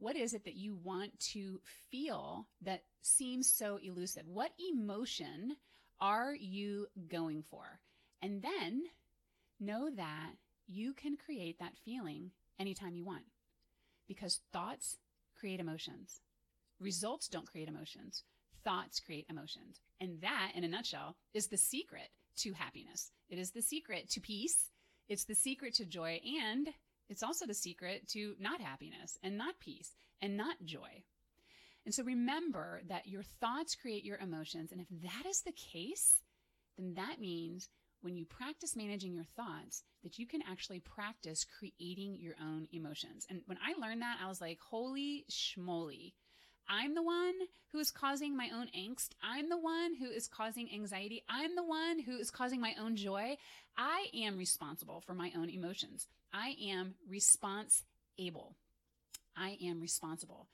What 0.00 0.16
is 0.16 0.32
it 0.32 0.44
that 0.44 0.56
you 0.56 0.74
want 0.82 1.18
to 1.32 1.60
feel 1.90 2.48
that 2.62 2.82
seems 3.02 3.54
so 3.54 3.78
elusive? 3.82 4.24
What 4.26 4.50
emotion 4.72 5.56
are 6.00 6.34
you 6.34 6.86
going 7.08 7.44
for? 7.50 7.80
And 8.22 8.42
then 8.42 8.84
know 9.60 9.90
that 9.94 10.32
you 10.66 10.94
can 10.94 11.16
create 11.16 11.58
that 11.58 11.76
feeling 11.84 12.30
anytime 12.58 12.96
you 12.96 13.04
want 13.04 13.24
because 14.08 14.40
thoughts 14.54 14.96
create 15.38 15.60
emotions. 15.60 16.20
Results 16.80 17.28
don't 17.28 17.46
create 17.46 17.68
emotions. 17.68 18.24
Thoughts 18.64 19.00
create 19.00 19.26
emotions. 19.28 19.80
And 20.00 20.20
that, 20.22 20.52
in 20.54 20.64
a 20.64 20.68
nutshell, 20.68 21.16
is 21.34 21.48
the 21.48 21.58
secret 21.58 22.08
to 22.38 22.52
happiness. 22.52 23.10
It 23.28 23.38
is 23.38 23.50
the 23.50 23.62
secret 23.62 24.08
to 24.10 24.20
peace. 24.20 24.70
It's 25.08 25.24
the 25.24 25.34
secret 25.34 25.74
to 25.74 25.84
joy. 25.84 26.20
And 26.42 26.68
it's 27.10 27.22
also 27.22 27.44
the 27.44 27.52
secret 27.52 28.08
to 28.08 28.36
not 28.40 28.60
happiness 28.62 29.18
and 29.22 29.36
not 29.36 29.60
peace 29.60 29.94
and 30.22 30.36
not 30.36 30.56
joy. 30.64 31.02
And 31.84 31.94
so 31.94 32.04
remember 32.04 32.82
that 32.88 33.08
your 33.08 33.22
thoughts 33.22 33.74
create 33.74 34.04
your 34.04 34.18
emotions. 34.18 34.70
And 34.70 34.80
if 34.80 34.86
that 35.02 35.28
is 35.28 35.42
the 35.42 35.52
case, 35.52 36.22
then 36.78 36.94
that 36.94 37.20
means 37.20 37.68
when 38.02 38.16
you 38.16 38.24
practice 38.24 38.76
managing 38.76 39.12
your 39.12 39.24
thoughts, 39.36 39.82
that 40.02 40.18
you 40.18 40.26
can 40.26 40.40
actually 40.48 40.80
practice 40.80 41.44
creating 41.58 42.16
your 42.18 42.34
own 42.40 42.66
emotions. 42.72 43.26
And 43.28 43.42
when 43.46 43.58
I 43.58 43.78
learned 43.78 44.02
that, 44.02 44.18
I 44.22 44.28
was 44.28 44.40
like, 44.40 44.58
holy 44.60 45.26
schmoly. 45.30 46.12
I'm 46.70 46.94
the 46.94 47.02
one 47.02 47.34
who 47.72 47.80
is 47.80 47.90
causing 47.90 48.36
my 48.36 48.48
own 48.54 48.68
angst. 48.68 49.10
I'm 49.20 49.48
the 49.48 49.58
one 49.58 49.96
who 49.96 50.08
is 50.08 50.28
causing 50.28 50.72
anxiety. 50.72 51.24
I'm 51.28 51.56
the 51.56 51.64
one 51.64 51.98
who 51.98 52.16
is 52.16 52.30
causing 52.30 52.60
my 52.60 52.74
own 52.80 52.94
joy. 52.94 53.38
I 53.76 54.06
am 54.14 54.38
responsible 54.38 55.00
for 55.00 55.12
my 55.12 55.32
own 55.36 55.50
emotions. 55.50 56.06
I 56.32 56.54
am 56.62 56.94
response 57.08 57.82
able. 58.18 58.54
I 59.36 59.58
am 59.60 59.80
responsible. 59.80 60.46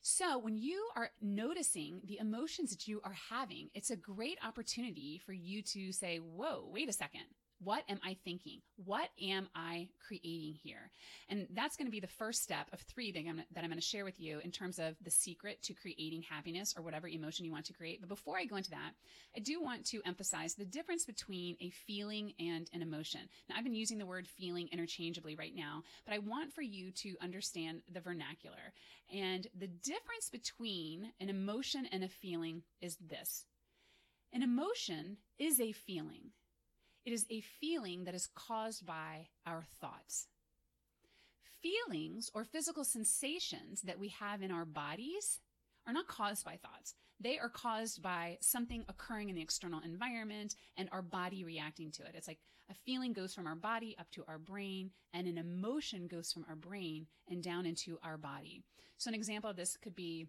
So 0.00 0.36
when 0.36 0.56
you 0.56 0.88
are 0.96 1.10
noticing 1.20 2.00
the 2.04 2.18
emotions 2.18 2.70
that 2.70 2.88
you 2.88 3.00
are 3.04 3.16
having, 3.30 3.68
it's 3.72 3.90
a 3.90 3.96
great 3.96 4.38
opportunity 4.44 5.22
for 5.24 5.32
you 5.32 5.62
to 5.62 5.92
say, 5.92 6.18
whoa, 6.18 6.68
wait 6.72 6.88
a 6.88 6.92
second. 6.92 7.26
What 7.64 7.84
am 7.88 8.00
I 8.04 8.16
thinking? 8.24 8.60
What 8.76 9.08
am 9.22 9.48
I 9.54 9.88
creating 10.06 10.54
here? 10.62 10.90
And 11.28 11.46
that's 11.54 11.76
going 11.76 11.86
to 11.86 11.92
be 11.92 12.00
the 12.00 12.06
first 12.06 12.42
step 12.42 12.66
of 12.72 12.80
three 12.80 13.12
that 13.12 13.20
I'm, 13.20 13.42
that 13.54 13.62
I'm 13.62 13.70
going 13.70 13.78
to 13.78 13.80
share 13.80 14.04
with 14.04 14.18
you 14.18 14.40
in 14.40 14.50
terms 14.50 14.78
of 14.78 14.96
the 15.02 15.10
secret 15.10 15.62
to 15.64 15.74
creating 15.74 16.22
happiness 16.22 16.74
or 16.76 16.82
whatever 16.82 17.06
emotion 17.06 17.44
you 17.44 17.52
want 17.52 17.66
to 17.66 17.72
create. 17.72 18.00
But 18.00 18.08
before 18.08 18.36
I 18.36 18.46
go 18.46 18.56
into 18.56 18.70
that, 18.70 18.92
I 19.36 19.40
do 19.40 19.62
want 19.62 19.86
to 19.86 20.00
emphasize 20.04 20.54
the 20.54 20.64
difference 20.64 21.04
between 21.04 21.56
a 21.60 21.70
feeling 21.70 22.32
and 22.40 22.68
an 22.72 22.82
emotion. 22.82 23.20
Now, 23.48 23.56
I've 23.56 23.64
been 23.64 23.74
using 23.74 23.98
the 23.98 24.06
word 24.06 24.26
feeling 24.26 24.68
interchangeably 24.72 25.36
right 25.36 25.54
now, 25.54 25.84
but 26.04 26.14
I 26.14 26.18
want 26.18 26.52
for 26.52 26.62
you 26.62 26.90
to 26.90 27.14
understand 27.22 27.82
the 27.92 28.00
vernacular. 28.00 28.72
And 29.12 29.46
the 29.56 29.68
difference 29.68 30.30
between 30.30 31.12
an 31.20 31.28
emotion 31.28 31.86
and 31.92 32.02
a 32.02 32.08
feeling 32.08 32.62
is 32.80 32.96
this. 32.96 33.46
An 34.32 34.42
emotion 34.42 35.18
is 35.38 35.60
a 35.60 35.72
feeling. 35.72 36.30
It 37.04 37.12
is 37.12 37.26
a 37.30 37.40
feeling 37.40 38.04
that 38.04 38.14
is 38.14 38.28
caused 38.34 38.86
by 38.86 39.28
our 39.46 39.64
thoughts. 39.80 40.28
Feelings 41.60 42.30
or 42.34 42.44
physical 42.44 42.84
sensations 42.84 43.82
that 43.82 43.98
we 43.98 44.08
have 44.08 44.42
in 44.42 44.50
our 44.50 44.64
bodies 44.64 45.40
are 45.86 45.92
not 45.92 46.06
caused 46.06 46.44
by 46.44 46.56
thoughts. 46.56 46.94
They 47.20 47.38
are 47.38 47.48
caused 47.48 48.02
by 48.02 48.38
something 48.40 48.84
occurring 48.88 49.28
in 49.28 49.36
the 49.36 49.42
external 49.42 49.80
environment 49.84 50.54
and 50.76 50.88
our 50.92 51.02
body 51.02 51.44
reacting 51.44 51.90
to 51.92 52.02
it. 52.02 52.14
It's 52.14 52.28
like 52.28 52.40
a 52.70 52.74
feeling 52.74 53.12
goes 53.12 53.34
from 53.34 53.46
our 53.46 53.54
body 53.54 53.96
up 53.98 54.10
to 54.12 54.24
our 54.26 54.38
brain 54.38 54.90
and 55.12 55.26
an 55.26 55.38
emotion 55.38 56.06
goes 56.08 56.32
from 56.32 56.44
our 56.48 56.56
brain 56.56 57.06
and 57.28 57.42
down 57.42 57.66
into 57.66 57.98
our 58.02 58.16
body. 58.16 58.62
So 58.98 59.08
an 59.08 59.14
example 59.14 59.50
of 59.50 59.56
this 59.56 59.76
could 59.76 59.94
be 59.94 60.26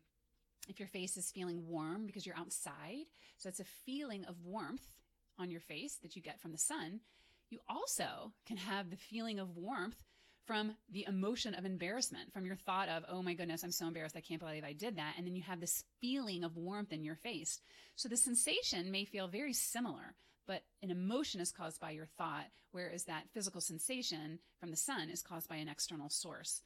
if 0.67 0.79
your 0.79 0.87
face 0.87 1.17
is 1.17 1.31
feeling 1.31 1.67
warm 1.67 2.05
because 2.05 2.25
you're 2.25 2.37
outside. 2.37 3.05
So 3.37 3.49
it's 3.49 3.59
a 3.59 3.65
feeling 3.85 4.25
of 4.25 4.43
warmth 4.43 4.87
on 5.43 5.51
your 5.51 5.61
face 5.61 5.97
that 6.01 6.15
you 6.15 6.21
get 6.21 6.39
from 6.39 6.51
the 6.51 6.57
sun, 6.57 7.01
you 7.49 7.59
also 7.69 8.31
can 8.47 8.57
have 8.57 8.89
the 8.89 8.97
feeling 8.97 9.39
of 9.39 9.55
warmth 9.55 10.01
from 10.47 10.75
the 10.91 11.05
emotion 11.07 11.53
of 11.53 11.65
embarrassment, 11.65 12.33
from 12.33 12.45
your 12.45 12.55
thought 12.55 12.89
of, 12.89 13.03
oh 13.07 13.21
my 13.21 13.33
goodness, 13.33 13.63
I'm 13.63 13.71
so 13.71 13.87
embarrassed. 13.87 14.17
I 14.17 14.21
can't 14.21 14.41
believe 14.41 14.63
I 14.63 14.73
did 14.73 14.97
that. 14.97 15.13
And 15.17 15.25
then 15.25 15.35
you 15.35 15.43
have 15.43 15.61
this 15.61 15.83
feeling 16.01 16.43
of 16.43 16.57
warmth 16.57 16.91
in 16.91 17.03
your 17.03 17.15
face. 17.15 17.61
So 17.95 18.09
the 18.09 18.17
sensation 18.17 18.91
may 18.91 19.05
feel 19.05 19.27
very 19.27 19.53
similar, 19.53 20.15
but 20.47 20.63
an 20.81 20.91
emotion 20.91 21.39
is 21.39 21.51
caused 21.51 21.79
by 21.79 21.91
your 21.91 22.07
thought, 22.17 22.47
whereas 22.71 23.05
that 23.05 23.29
physical 23.33 23.61
sensation 23.61 24.39
from 24.59 24.71
the 24.71 24.75
sun 24.75 25.09
is 25.09 25.21
caused 25.21 25.47
by 25.47 25.57
an 25.57 25.69
external 25.69 26.09
source. 26.09 26.61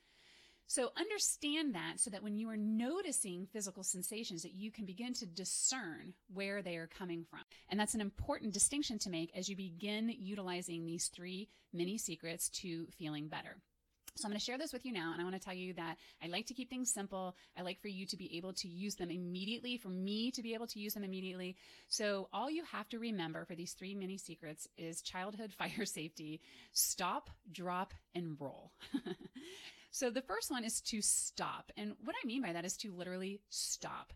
So 0.67 0.91
understand 0.97 1.75
that 1.75 2.00
so 2.00 2.09
that 2.09 2.21
when 2.21 2.38
you 2.38 2.50
are 2.50 2.57
noticing 2.57 3.47
physical 3.51 3.83
sensations 3.83 4.43
that 4.43 4.53
you 4.53 4.69
can 4.69 4.86
begin 4.86 5.13
to 5.15 5.25
discern 5.25 6.13
where 6.33 6.62
they 6.62 6.75
are 6.75 6.88
coming 6.88 7.25
from. 7.29 7.39
And 7.69 7.79
that's 7.79 7.95
an 7.95 8.01
important 8.01 8.53
distinction 8.53 9.00
to 9.00 9.09
make 9.09 9.31
as 9.36 9.47
you 9.47 9.55
begin 9.55 10.13
utilizing 10.19 10.86
these 10.86 11.07
three 11.07 11.47
mini 11.74 11.97
secrets 11.97 12.50
to 12.62 12.88
feeling 12.97 13.29
better. 13.29 13.57
So 14.17 14.25
I'm 14.25 14.31
going 14.31 14.39
to 14.39 14.45
share 14.45 14.57
this 14.57 14.74
with 14.74 14.83
you 14.83 14.91
now, 14.91 15.12
and 15.12 15.21
I 15.21 15.24
want 15.24 15.36
to 15.36 15.41
tell 15.41 15.53
you 15.53 15.74
that 15.75 15.97
I 16.24 16.27
like 16.27 16.47
to 16.47 16.55
keep 16.55 16.71
things 16.71 16.91
simple. 16.91 17.36
I 17.55 17.62
like 17.62 17.79
for 17.79 17.88
you 17.88 18.07
to 18.07 18.17
be 18.17 18.36
able 18.38 18.51
to 18.53 18.67
use 18.67 18.95
them 18.95 19.12
immediately, 19.12 19.77
for 19.77 19.89
me 19.89 20.31
to 20.31 20.41
be 20.41 20.55
able 20.55 20.65
to 20.67 20.79
use 20.79 20.95
them 20.95 21.03
immediately. 21.03 21.55
So 21.88 22.27
all 22.33 22.50
you 22.50 22.63
have 22.71 22.89
to 22.89 23.00
remember 23.00 23.45
for 23.45 23.53
these 23.53 23.74
three 23.74 23.93
mini 23.93 24.17
secrets 24.17 24.67
is 24.75 25.03
childhood 25.03 25.53
fire 25.57 25.86
safety, 25.86 26.41
stop, 26.74 27.29
drop, 27.51 27.93
and 28.15 28.38
roll. 28.39 28.71
So 29.91 30.10
the 30.10 30.22
first 30.22 30.51
one 30.51 30.63
is 30.63 30.82
to 30.82 31.01
stop. 31.01 31.72
And 31.77 31.94
what 32.03 32.15
I 32.22 32.25
mean 32.25 32.41
by 32.41 32.53
that 32.53 32.65
is 32.65 32.77
to 32.77 32.94
literally 32.94 33.41
stop. 33.50 34.13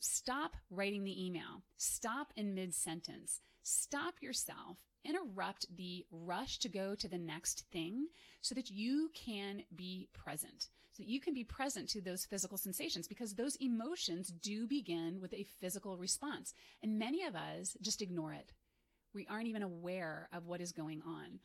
Stop 0.00 0.56
writing 0.70 1.04
the 1.04 1.26
email. 1.26 1.62
Stop 1.76 2.32
in 2.36 2.54
mid 2.54 2.74
sentence. 2.74 3.40
Stop 3.62 4.14
yourself. 4.20 4.78
Interrupt 5.04 5.66
the 5.76 6.04
rush 6.10 6.58
to 6.60 6.68
go 6.68 6.94
to 6.94 7.08
the 7.08 7.18
next 7.18 7.64
thing 7.72 8.08
so 8.40 8.54
that 8.54 8.70
you 8.70 9.10
can 9.14 9.62
be 9.74 10.08
present. 10.12 10.68
So 10.92 11.02
that 11.02 11.08
you 11.08 11.20
can 11.20 11.34
be 11.34 11.44
present 11.44 11.88
to 11.90 12.00
those 12.00 12.26
physical 12.26 12.58
sensations 12.58 13.08
because 13.08 13.34
those 13.34 13.56
emotions 13.56 14.28
do 14.28 14.66
begin 14.66 15.20
with 15.20 15.32
a 15.32 15.46
physical 15.60 15.96
response. 15.96 16.52
And 16.82 16.98
many 16.98 17.24
of 17.24 17.34
us 17.34 17.76
just 17.80 18.02
ignore 18.02 18.32
it. 18.32 18.52
We 19.14 19.26
aren't 19.30 19.46
even 19.46 19.62
aware 19.62 20.28
of 20.32 20.46
what 20.46 20.60
is 20.60 20.72
going 20.72 21.02
on. 21.06 21.38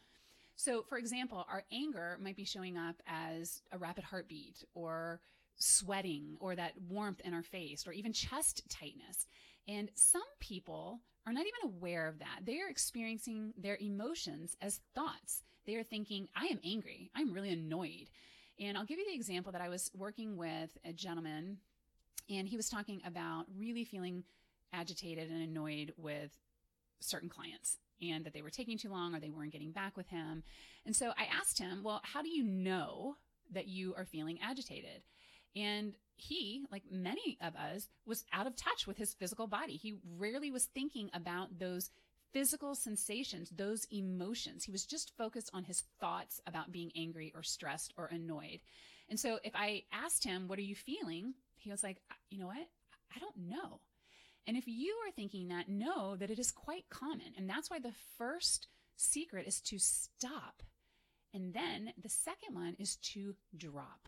So, 0.57 0.83
for 0.89 0.97
example, 0.97 1.45
our 1.49 1.63
anger 1.71 2.17
might 2.19 2.35
be 2.35 2.43
showing 2.43 2.77
up 2.77 2.95
as 3.05 3.61
a 3.71 3.77
rapid 3.77 4.03
heartbeat 4.03 4.63
or 4.73 5.21
sweating 5.55 6.35
or 6.39 6.55
that 6.55 6.73
warmth 6.89 7.21
in 7.21 7.33
our 7.33 7.43
face 7.43 7.85
or 7.87 7.91
even 7.91 8.11
chest 8.11 8.63
tightness. 8.67 9.27
And 9.67 9.91
some 9.93 10.23
people 10.39 10.99
are 11.27 11.33
not 11.33 11.45
even 11.45 11.75
aware 11.75 12.07
of 12.07 12.17
that. 12.19 12.39
They 12.43 12.59
are 12.59 12.69
experiencing 12.69 13.53
their 13.55 13.77
emotions 13.79 14.57
as 14.59 14.81
thoughts. 14.95 15.43
They 15.67 15.75
are 15.75 15.83
thinking, 15.83 16.27
I 16.35 16.45
am 16.47 16.59
angry. 16.65 17.11
I'm 17.15 17.33
really 17.33 17.51
annoyed. 17.51 18.09
And 18.59 18.77
I'll 18.79 18.85
give 18.85 18.97
you 18.97 19.05
the 19.05 19.15
example 19.15 19.51
that 19.51 19.61
I 19.61 19.69
was 19.69 19.91
working 19.95 20.37
with 20.37 20.75
a 20.83 20.91
gentleman 20.91 21.57
and 22.29 22.47
he 22.47 22.57
was 22.57 22.67
talking 22.67 22.99
about 23.05 23.45
really 23.55 23.85
feeling 23.85 24.23
agitated 24.73 25.29
and 25.29 25.43
annoyed 25.43 25.93
with 25.97 26.31
certain 26.99 27.29
clients 27.29 27.77
and 28.01 28.25
that 28.25 28.33
they 28.33 28.41
were 28.41 28.49
taking 28.49 28.77
too 28.77 28.89
long 28.89 29.13
or 29.15 29.19
they 29.19 29.29
weren't 29.29 29.51
getting 29.51 29.71
back 29.71 29.97
with 29.97 30.07
him. 30.09 30.43
And 30.85 30.95
so 30.95 31.11
I 31.17 31.27
asked 31.39 31.59
him, 31.59 31.81
Well, 31.83 32.01
how 32.03 32.21
do 32.21 32.29
you 32.29 32.43
know 32.43 33.15
that 33.51 33.67
you 33.67 33.93
are 33.95 34.05
feeling 34.05 34.39
agitated? 34.41 35.01
And 35.55 35.93
he, 36.15 36.65
like 36.71 36.83
many 36.91 37.37
of 37.41 37.55
us, 37.55 37.89
was 38.05 38.25
out 38.33 38.47
of 38.47 38.55
touch 38.55 38.87
with 38.87 38.97
his 38.97 39.13
physical 39.13 39.47
body. 39.47 39.75
He 39.75 39.99
rarely 40.17 40.51
was 40.51 40.65
thinking 40.65 41.09
about 41.13 41.59
those 41.59 41.91
physical 42.33 42.75
sensations, 42.75 43.49
those 43.49 43.85
emotions. 43.91 44.63
He 44.63 44.71
was 44.71 44.85
just 44.85 45.15
focused 45.17 45.49
on 45.53 45.63
his 45.63 45.83
thoughts 45.99 46.41
about 46.45 46.71
being 46.71 46.91
angry 46.95 47.31
or 47.35 47.43
stressed 47.43 47.93
or 47.97 48.07
annoyed. 48.07 48.59
And 49.09 49.19
so 49.19 49.39
if 49.43 49.53
I 49.55 49.83
asked 49.91 50.23
him, 50.23 50.47
What 50.47 50.59
are 50.59 50.63
you 50.63 50.75
feeling? 50.75 51.33
He 51.55 51.71
was 51.71 51.83
like, 51.83 51.97
You 52.29 52.39
know 52.39 52.47
what? 52.47 52.67
I 53.15 53.19
don't 53.19 53.37
know. 53.37 53.79
And 54.47 54.55
if 54.55 54.65
you 54.65 54.95
are 55.05 55.11
thinking 55.11 55.49
that, 55.49 55.67
know 55.67 56.15
that 56.15 56.31
it 56.31 56.39
is 56.39 56.51
quite 56.51 56.85
common. 56.89 57.33
And 57.37 57.49
that's 57.49 57.69
why 57.69 57.79
the 57.79 57.93
first 58.17 58.67
secret 58.95 59.45
is 59.45 59.59
to 59.61 59.77
stop. 59.77 60.63
And 61.33 61.53
then 61.53 61.91
the 62.01 62.09
second 62.09 62.55
one 62.55 62.75
is 62.79 62.95
to 63.13 63.35
drop. 63.55 64.07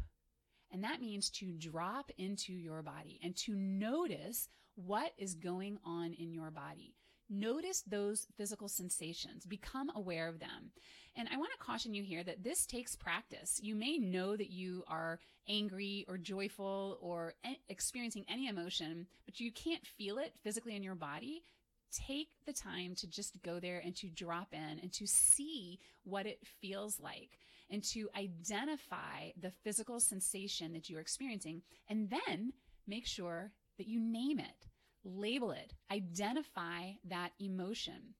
And 0.71 0.83
that 0.83 1.01
means 1.01 1.29
to 1.31 1.51
drop 1.51 2.11
into 2.17 2.53
your 2.53 2.81
body 2.81 3.19
and 3.21 3.35
to 3.37 3.53
notice 3.55 4.47
what 4.75 5.11
is 5.17 5.35
going 5.35 5.77
on 5.83 6.13
in 6.13 6.31
your 6.31 6.51
body. 6.51 6.95
Notice 7.29 7.83
those 7.83 8.25
physical 8.37 8.67
sensations, 8.67 9.45
become 9.45 9.91
aware 9.95 10.27
of 10.27 10.39
them. 10.39 10.71
And 11.15 11.27
I 11.31 11.37
want 11.37 11.51
to 11.51 11.63
caution 11.63 11.93
you 11.93 12.03
here 12.03 12.23
that 12.23 12.43
this 12.43 12.65
takes 12.65 12.95
practice. 12.95 13.59
You 13.61 13.75
may 13.75 13.97
know 13.97 14.35
that 14.35 14.49
you 14.49 14.83
are 14.87 15.19
angry 15.47 16.05
or 16.07 16.17
joyful 16.17 16.97
or 17.01 17.33
experiencing 17.67 18.25
any 18.27 18.47
emotion, 18.47 19.07
but 19.25 19.39
you 19.39 19.51
can't 19.51 19.85
feel 19.85 20.17
it 20.17 20.33
physically 20.43 20.75
in 20.75 20.83
your 20.83 20.95
body. 20.95 21.43
take 21.91 22.29
the 22.45 22.53
time 22.53 22.95
to 22.95 23.07
just 23.07 23.41
go 23.43 23.59
there 23.59 23.81
and 23.83 23.95
to 23.95 24.07
drop 24.09 24.49
in 24.53 24.79
and 24.81 24.91
to 24.93 25.07
see 25.07 25.79
what 26.03 26.25
it 26.25 26.39
feels 26.61 26.99
like 26.99 27.39
and 27.69 27.83
to 27.83 28.09
identify 28.17 29.29
the 29.39 29.51
physical 29.63 29.99
sensation 29.99 30.73
that 30.73 30.89
you're 30.89 31.01
experiencing 31.01 31.61
and 31.87 32.09
then 32.09 32.53
make 32.87 33.05
sure 33.05 33.51
that 33.77 33.87
you 33.87 33.99
name 33.99 34.39
it, 34.39 34.68
label 35.03 35.51
it, 35.51 35.73
identify 35.91 36.91
that 37.07 37.31
emotion. 37.39 38.15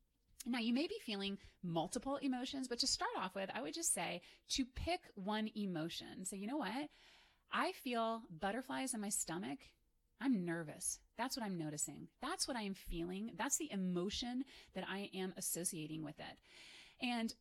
Now, 0.46 0.60
you 0.60 0.74
may 0.74 0.88
be 0.88 1.00
feeling 1.06 1.38
multiple 1.64 2.18
emotions, 2.18 2.68
but 2.68 2.80
to 2.80 2.88
start 2.88 3.12
off 3.18 3.36
with, 3.36 3.50
I 3.54 3.62
would 3.62 3.74
just 3.74 3.94
say 3.94 4.22
to 4.52 4.66
pick 4.66 5.02
one 5.16 5.50
emotion. 5.56 6.26
So, 6.26 6.36
you 6.36 6.48
know 6.48 6.58
what? 6.58 6.90
I 7.52 7.74
feel 7.84 8.22
butterflies 8.40 8.94
in 8.94 9.02
my 9.02 9.10
stomach. 9.10 9.60
I'm 10.22 10.46
nervous. 10.46 11.00
That's 11.18 11.36
what 11.36 11.46
I'm 11.46 11.58
noticing. 11.58 12.08
That's 12.22 12.48
what 12.48 12.58
I 12.58 12.62
am 12.62 12.74
feeling. 12.74 13.32
That's 13.38 13.58
the 13.58 13.72
emotion 13.72 14.44
that 14.76 14.86
I 14.90 15.10
am 15.14 15.34
associating 15.38 16.04
with 16.04 16.20
it. 16.20 17.06
And 17.06 17.34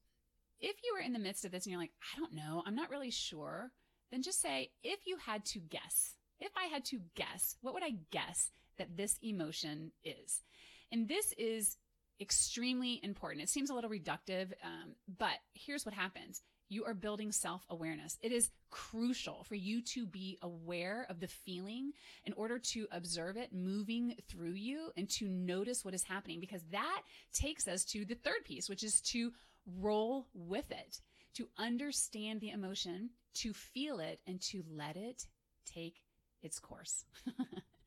if 0.61 0.76
you 0.85 0.95
are 0.97 1.04
in 1.04 1.12
the 1.12 1.18
midst 1.18 1.45
of 1.45 1.52
this 1.52 1.64
and 1.64 1.73
you're 1.73 1.80
like, 1.80 1.92
I 2.14 2.18
don't 2.18 2.35
know, 2.35 2.62
I'm 2.66 2.75
not 2.75 2.90
really 2.90 3.11
sure, 3.11 3.71
then 4.11 4.23
just 4.23 4.40
say, 4.40 4.71
if 4.83 5.07
you 5.07 5.16
had 5.18 5.45
to 5.47 5.61
guess, 5.61 6.14
if 6.40 6.50
I 6.57 6.66
had 6.66 6.85
to 6.87 7.00
guess, 7.14 7.57
what 7.61 7.75
would 7.75 7.85
I 7.85 7.95
guess 8.11 8.50
that 8.78 8.97
this 8.97 9.18
emotion 9.23 9.92
is? 10.04 10.42
And 10.90 11.08
this 11.08 11.32
is 11.37 11.76
extremely 12.20 13.00
important. 13.02 13.42
It 13.42 13.49
seems 13.49 13.70
a 13.70 13.75
little 13.75 13.90
reductive, 13.90 14.52
um, 14.64 14.94
but 15.18 15.38
here's 15.54 15.87
what 15.87 15.94
happens. 15.94 16.42
You 16.70 16.85
are 16.85 16.94
building 16.94 17.32
self 17.32 17.64
awareness. 17.70 18.18
It 18.20 18.32
is 18.32 18.50
crucial 18.70 19.44
for 19.44 19.54
you 19.54 19.80
to 19.82 20.06
be 20.06 20.38
aware 20.42 21.06
of 21.08 21.20
the 21.20 21.28
feeling 21.28 21.92
in 22.26 22.35
order 22.35 22.58
to 22.58 22.87
observe 22.90 23.37
it 23.37 23.54
moving 23.54 24.14
through 24.28 24.52
you 24.52 24.90
and 24.97 25.08
to 25.11 25.28
notice 25.28 25.85
what 25.85 25.94
is 25.94 26.02
happening, 26.02 26.40
because 26.40 26.62
that 26.70 27.02
takes 27.32 27.66
us 27.68 27.85
to 27.87 28.04
the 28.04 28.16
third 28.16 28.44
piece, 28.44 28.68
which 28.68 28.82
is 28.82 29.00
to 29.00 29.32
roll 29.80 30.26
with 30.35 30.70
it, 30.70 31.00
to 31.35 31.49
understand 31.56 32.40
the 32.40 32.50
emotion, 32.50 33.11
to 33.35 33.52
feel 33.54 33.99
it, 33.99 34.20
and 34.26 34.40
to 34.40 34.62
let 34.70 34.97
it 34.97 35.26
take 35.64 36.02
its 36.42 36.58
course. 36.58 37.04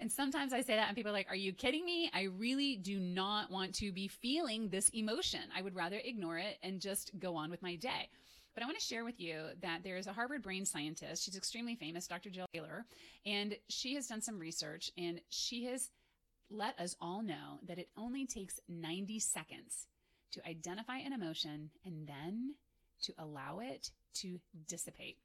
and 0.00 0.10
sometimes 0.10 0.52
I 0.52 0.62
say 0.62 0.76
that, 0.76 0.88
and 0.88 0.96
people 0.96 1.10
are 1.10 1.14
like, 1.14 1.30
Are 1.30 1.36
you 1.36 1.52
kidding 1.52 1.84
me? 1.84 2.10
I 2.12 2.22
really 2.22 2.76
do 2.76 2.98
not 2.98 3.50
want 3.50 3.74
to 3.76 3.92
be 3.92 4.08
feeling 4.08 4.68
this 4.68 4.88
emotion. 4.90 5.40
I 5.56 5.62
would 5.62 5.74
rather 5.74 6.00
ignore 6.02 6.38
it 6.38 6.58
and 6.62 6.80
just 6.80 7.12
go 7.18 7.36
on 7.36 7.50
with 7.50 7.62
my 7.62 7.76
day. 7.76 8.08
But 8.54 8.64
I 8.64 8.66
want 8.66 8.78
to 8.78 8.84
share 8.84 9.04
with 9.04 9.20
you 9.20 9.44
that 9.62 9.84
there 9.84 9.96
is 9.96 10.06
a 10.06 10.12
Harvard 10.12 10.42
brain 10.42 10.64
scientist. 10.64 11.24
She's 11.24 11.36
extremely 11.36 11.76
famous, 11.76 12.08
Dr. 12.08 12.30
Jill 12.30 12.46
Taylor, 12.52 12.84
and 13.24 13.56
she 13.68 13.94
has 13.94 14.08
done 14.08 14.20
some 14.20 14.38
research 14.38 14.90
and 14.98 15.20
she 15.28 15.66
has 15.66 15.90
let 16.50 16.78
us 16.80 16.96
all 17.00 17.22
know 17.22 17.60
that 17.68 17.78
it 17.78 17.88
only 17.96 18.26
takes 18.26 18.58
90 18.68 19.20
seconds 19.20 19.86
to 20.32 20.46
identify 20.48 20.96
an 20.98 21.12
emotion 21.12 21.70
and 21.84 22.08
then 22.08 22.54
to 23.02 23.12
allow 23.18 23.60
it 23.60 23.90
to 24.14 24.40
dissipate. 24.66 25.16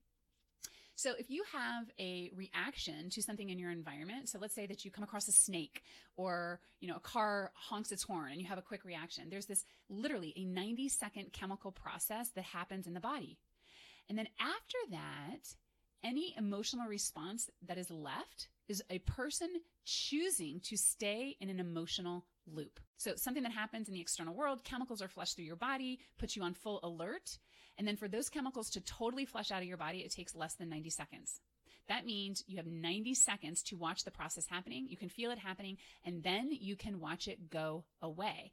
So 0.95 1.13
if 1.19 1.29
you 1.29 1.43
have 1.51 1.91
a 1.99 2.31
reaction 2.33 3.09
to 3.11 3.21
something 3.21 3.49
in 3.49 3.59
your 3.59 3.69
environment, 3.69 4.29
so 4.29 4.39
let's 4.39 4.55
say 4.55 4.65
that 4.65 4.85
you 4.85 4.91
come 4.91 5.03
across 5.03 5.27
a 5.27 5.33
snake 5.33 5.83
or, 6.15 6.61
you 6.79 6.87
know, 6.87 6.95
a 6.95 7.01
car 7.01 7.51
honks 7.53 7.91
its 7.91 8.03
horn 8.03 8.31
and 8.31 8.39
you 8.39 8.47
have 8.47 8.57
a 8.57 8.61
quick 8.61 8.85
reaction. 8.85 9.29
There's 9.29 9.45
this 9.45 9.65
literally 9.89 10.33
a 10.37 10.45
90 10.45 10.87
second 10.87 11.33
chemical 11.33 11.71
process 11.71 12.29
that 12.29 12.45
happens 12.45 12.87
in 12.87 12.93
the 12.93 13.01
body. 13.01 13.37
And 14.07 14.17
then 14.17 14.27
after 14.39 14.77
that, 14.91 15.55
any 16.01 16.33
emotional 16.37 16.87
response 16.87 17.49
that 17.67 17.77
is 17.77 17.89
left 17.89 18.47
is 18.69 18.81
a 18.89 18.99
person 18.99 19.49
choosing 19.83 20.61
to 20.61 20.77
stay 20.77 21.35
in 21.41 21.49
an 21.49 21.59
emotional 21.59 22.25
loop. 22.47 22.79
So 22.97 23.13
something 23.15 23.43
that 23.43 23.51
happens 23.51 23.87
in 23.87 23.93
the 23.93 24.01
external 24.01 24.33
world, 24.33 24.63
chemicals 24.63 25.01
are 25.01 25.07
flushed 25.07 25.35
through 25.35 25.45
your 25.45 25.55
body, 25.55 25.99
puts 26.17 26.35
you 26.35 26.43
on 26.43 26.53
full 26.53 26.79
alert. 26.83 27.37
And 27.77 27.87
then 27.87 27.97
for 27.97 28.07
those 28.07 28.29
chemicals 28.29 28.69
to 28.71 28.81
totally 28.81 29.25
flush 29.25 29.51
out 29.51 29.61
of 29.61 29.67
your 29.67 29.77
body, 29.77 29.99
it 29.99 30.13
takes 30.13 30.35
less 30.35 30.55
than 30.55 30.69
90 30.69 30.89
seconds. 30.89 31.41
That 31.87 32.05
means 32.05 32.43
you 32.47 32.57
have 32.57 32.65
90 32.65 33.13
seconds 33.13 33.61
to 33.63 33.77
watch 33.77 34.03
the 34.03 34.11
process 34.11 34.47
happening. 34.47 34.87
You 34.89 34.97
can 34.97 35.09
feel 35.09 35.31
it 35.31 35.37
happening 35.37 35.77
and 36.03 36.23
then 36.23 36.49
you 36.51 36.75
can 36.75 36.99
watch 36.99 37.27
it 37.27 37.49
go 37.49 37.83
away. 38.01 38.51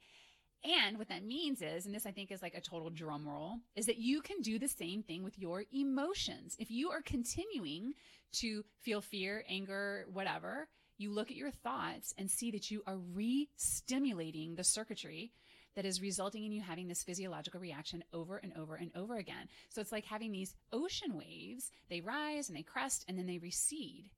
And 0.63 0.97
what 0.97 1.09
that 1.09 1.25
means 1.25 1.61
is, 1.61 1.85
and 1.85 1.93
this 1.93 2.05
I 2.05 2.11
think 2.11 2.31
is 2.31 2.41
like 2.41 2.53
a 2.53 2.61
total 2.61 2.89
drum 2.89 3.27
roll, 3.27 3.57
is 3.75 3.85
that 3.87 3.97
you 3.97 4.21
can 4.21 4.39
do 4.41 4.57
the 4.57 4.67
same 4.67 5.03
thing 5.03 5.23
with 5.23 5.37
your 5.37 5.65
emotions. 5.73 6.55
If 6.57 6.71
you 6.71 6.91
are 6.91 7.01
continuing 7.01 7.93
to 8.39 8.63
feel 8.81 9.01
fear, 9.01 9.43
anger, 9.49 10.05
whatever, 10.11 10.69
you 10.97 11.11
look 11.11 11.29
at 11.29 11.37
your 11.37 11.51
thoughts 11.51 12.13
and 12.17 12.29
see 12.29 12.51
that 12.51 12.71
you 12.71 12.83
are 12.87 12.97
re 12.97 13.49
stimulating 13.55 14.55
the 14.55 14.63
circuitry 14.63 15.31
that 15.75 15.85
is 15.85 16.01
resulting 16.01 16.45
in 16.45 16.51
you 16.51 16.61
having 16.61 16.87
this 16.87 17.03
physiological 17.03 17.59
reaction 17.59 18.03
over 18.13 18.37
and 18.37 18.53
over 18.57 18.75
and 18.75 18.91
over 18.95 19.17
again. 19.17 19.47
So 19.69 19.81
it's 19.81 19.91
like 19.91 20.05
having 20.05 20.31
these 20.31 20.55
ocean 20.71 21.17
waves, 21.17 21.71
they 21.89 22.01
rise 22.01 22.49
and 22.49 22.57
they 22.57 22.63
crest 22.63 23.05
and 23.07 23.17
then 23.17 23.25
they 23.25 23.39
recede. 23.39 24.11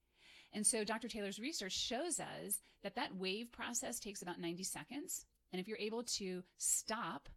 And 0.53 0.65
so 0.65 0.83
Dr. 0.83 1.07
Taylor's 1.07 1.39
research 1.39 1.73
shows 1.73 2.19
us 2.19 2.59
that 2.83 2.95
that 2.95 3.15
wave 3.15 3.51
process 3.51 3.99
takes 3.99 4.21
about 4.21 4.39
90 4.39 4.63
seconds. 4.63 5.25
And 5.51 5.59
if 5.59 5.67
you're 5.67 5.77
able 5.77 6.03
to 6.17 6.43
stop, 6.57 7.29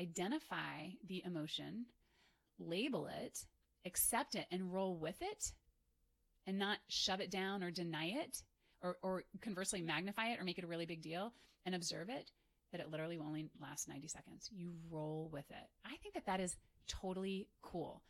identify 0.00 0.88
the 1.06 1.22
emotion, 1.24 1.86
label 2.58 3.08
it, 3.24 3.38
accept 3.84 4.34
it, 4.34 4.46
and 4.50 4.72
roll 4.72 4.96
with 4.96 5.16
it, 5.20 5.52
and 6.46 6.58
not 6.58 6.78
shove 6.88 7.20
it 7.20 7.30
down 7.30 7.62
or 7.62 7.70
deny 7.70 8.06
it, 8.06 8.42
or, 8.82 8.96
or 9.02 9.24
conversely 9.40 9.82
magnify 9.82 10.28
it 10.28 10.40
or 10.40 10.44
make 10.44 10.58
it 10.58 10.64
a 10.64 10.68
really 10.68 10.86
big 10.86 11.02
deal 11.02 11.32
and 11.64 11.74
observe 11.74 12.08
it, 12.08 12.30
that 12.72 12.80
it 12.80 12.90
literally 12.90 13.18
will 13.18 13.26
only 13.26 13.48
last 13.60 13.88
90 13.88 14.08
seconds. 14.08 14.48
You 14.52 14.72
roll 14.90 15.28
with 15.32 15.48
it. 15.50 15.68
I 15.84 15.96
think 16.02 16.14
that 16.14 16.26
that 16.26 16.40
is 16.40 16.56
totally 16.88 17.48
cool. 17.62 18.02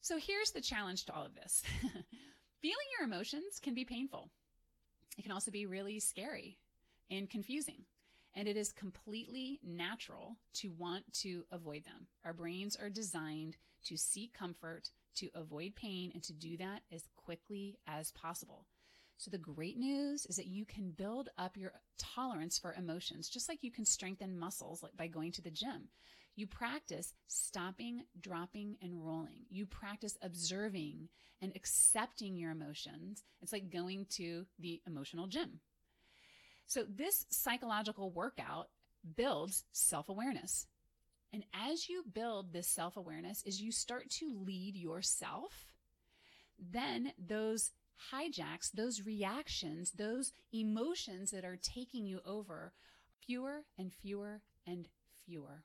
So 0.00 0.16
here's 0.16 0.52
the 0.52 0.60
challenge 0.60 1.06
to 1.06 1.14
all 1.14 1.26
of 1.26 1.34
this 1.34 1.62
feeling 2.60 2.76
your 2.98 3.06
emotions 3.06 3.58
can 3.62 3.74
be 3.74 3.84
painful, 3.84 4.30
it 5.16 5.22
can 5.22 5.32
also 5.32 5.50
be 5.50 5.66
really 5.66 6.00
scary 6.00 6.58
and 7.10 7.28
confusing. 7.28 7.84
And 8.34 8.46
it 8.46 8.56
is 8.56 8.72
completely 8.72 9.58
natural 9.64 10.36
to 10.54 10.70
want 10.78 11.12
to 11.22 11.44
avoid 11.50 11.84
them. 11.84 12.06
Our 12.24 12.32
brains 12.32 12.76
are 12.76 12.90
designed 12.90 13.56
to 13.86 13.96
seek 13.96 14.32
comfort, 14.32 14.90
to 15.16 15.28
avoid 15.34 15.74
pain, 15.74 16.12
and 16.14 16.22
to 16.24 16.32
do 16.32 16.56
that 16.58 16.82
as 16.92 17.02
quickly 17.16 17.78
as 17.88 18.12
possible. 18.12 18.66
So 19.18 19.32
the 19.32 19.38
great 19.38 19.76
news 19.76 20.26
is 20.26 20.36
that 20.36 20.46
you 20.46 20.64
can 20.64 20.92
build 20.92 21.28
up 21.36 21.56
your 21.56 21.72
tolerance 21.98 22.56
for 22.56 22.72
emotions, 22.74 23.28
just 23.28 23.48
like 23.48 23.62
you 23.62 23.72
can 23.72 23.84
strengthen 23.84 24.38
muscles 24.38 24.80
like 24.82 24.96
by 24.96 25.08
going 25.08 25.32
to 25.32 25.42
the 25.42 25.50
gym. 25.50 25.88
You 26.36 26.46
practice 26.46 27.12
stopping, 27.26 28.04
dropping, 28.20 28.76
and 28.80 29.04
rolling. 29.04 29.44
You 29.50 29.66
practice 29.66 30.16
observing 30.22 31.08
and 31.42 31.52
accepting 31.56 32.36
your 32.36 32.52
emotions. 32.52 33.24
It's 33.42 33.52
like 33.52 33.70
going 33.70 34.06
to 34.10 34.46
the 34.60 34.80
emotional 34.86 35.26
gym. 35.26 35.58
So 36.68 36.84
this 36.88 37.26
psychological 37.28 38.12
workout 38.12 38.68
builds 39.16 39.64
self-awareness. 39.72 40.68
And 41.32 41.44
as 41.52 41.88
you 41.88 42.04
build 42.12 42.52
this 42.52 42.68
self-awareness, 42.68 43.42
is 43.44 43.60
you 43.60 43.72
start 43.72 44.08
to 44.10 44.44
lead 44.46 44.76
yourself, 44.76 45.72
then 46.58 47.12
those 47.18 47.72
hijacks, 48.12 48.72
those 48.72 49.04
reactions, 49.04 49.92
those 49.92 50.32
emotions 50.52 51.30
that 51.30 51.44
are 51.44 51.58
taking 51.60 52.06
you 52.06 52.20
over, 52.24 52.72
fewer 53.26 53.64
and 53.78 53.92
fewer 53.92 54.40
and 54.66 54.88
fewer. 55.26 55.62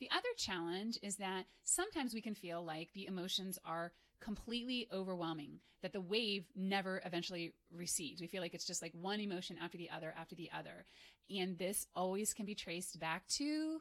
The 0.00 0.10
other 0.10 0.28
challenge 0.36 0.98
is 1.02 1.16
that 1.16 1.46
sometimes 1.62 2.14
we 2.14 2.20
can 2.20 2.34
feel 2.34 2.64
like 2.64 2.92
the 2.92 3.06
emotions 3.06 3.58
are 3.64 3.92
completely 4.20 4.88
overwhelming, 4.92 5.60
that 5.82 5.92
the 5.92 6.00
wave 6.00 6.44
never 6.56 7.00
eventually 7.04 7.52
recedes. 7.70 8.20
We 8.20 8.26
feel 8.26 8.42
like 8.42 8.54
it's 8.54 8.66
just 8.66 8.82
like 8.82 8.92
one 8.92 9.20
emotion 9.20 9.56
after 9.62 9.78
the 9.78 9.90
other 9.90 10.14
after 10.18 10.34
the 10.34 10.50
other. 10.56 10.84
And 11.30 11.56
this 11.58 11.86
always 11.94 12.34
can 12.34 12.46
be 12.46 12.54
traced 12.54 12.98
back 12.98 13.26
to 13.36 13.80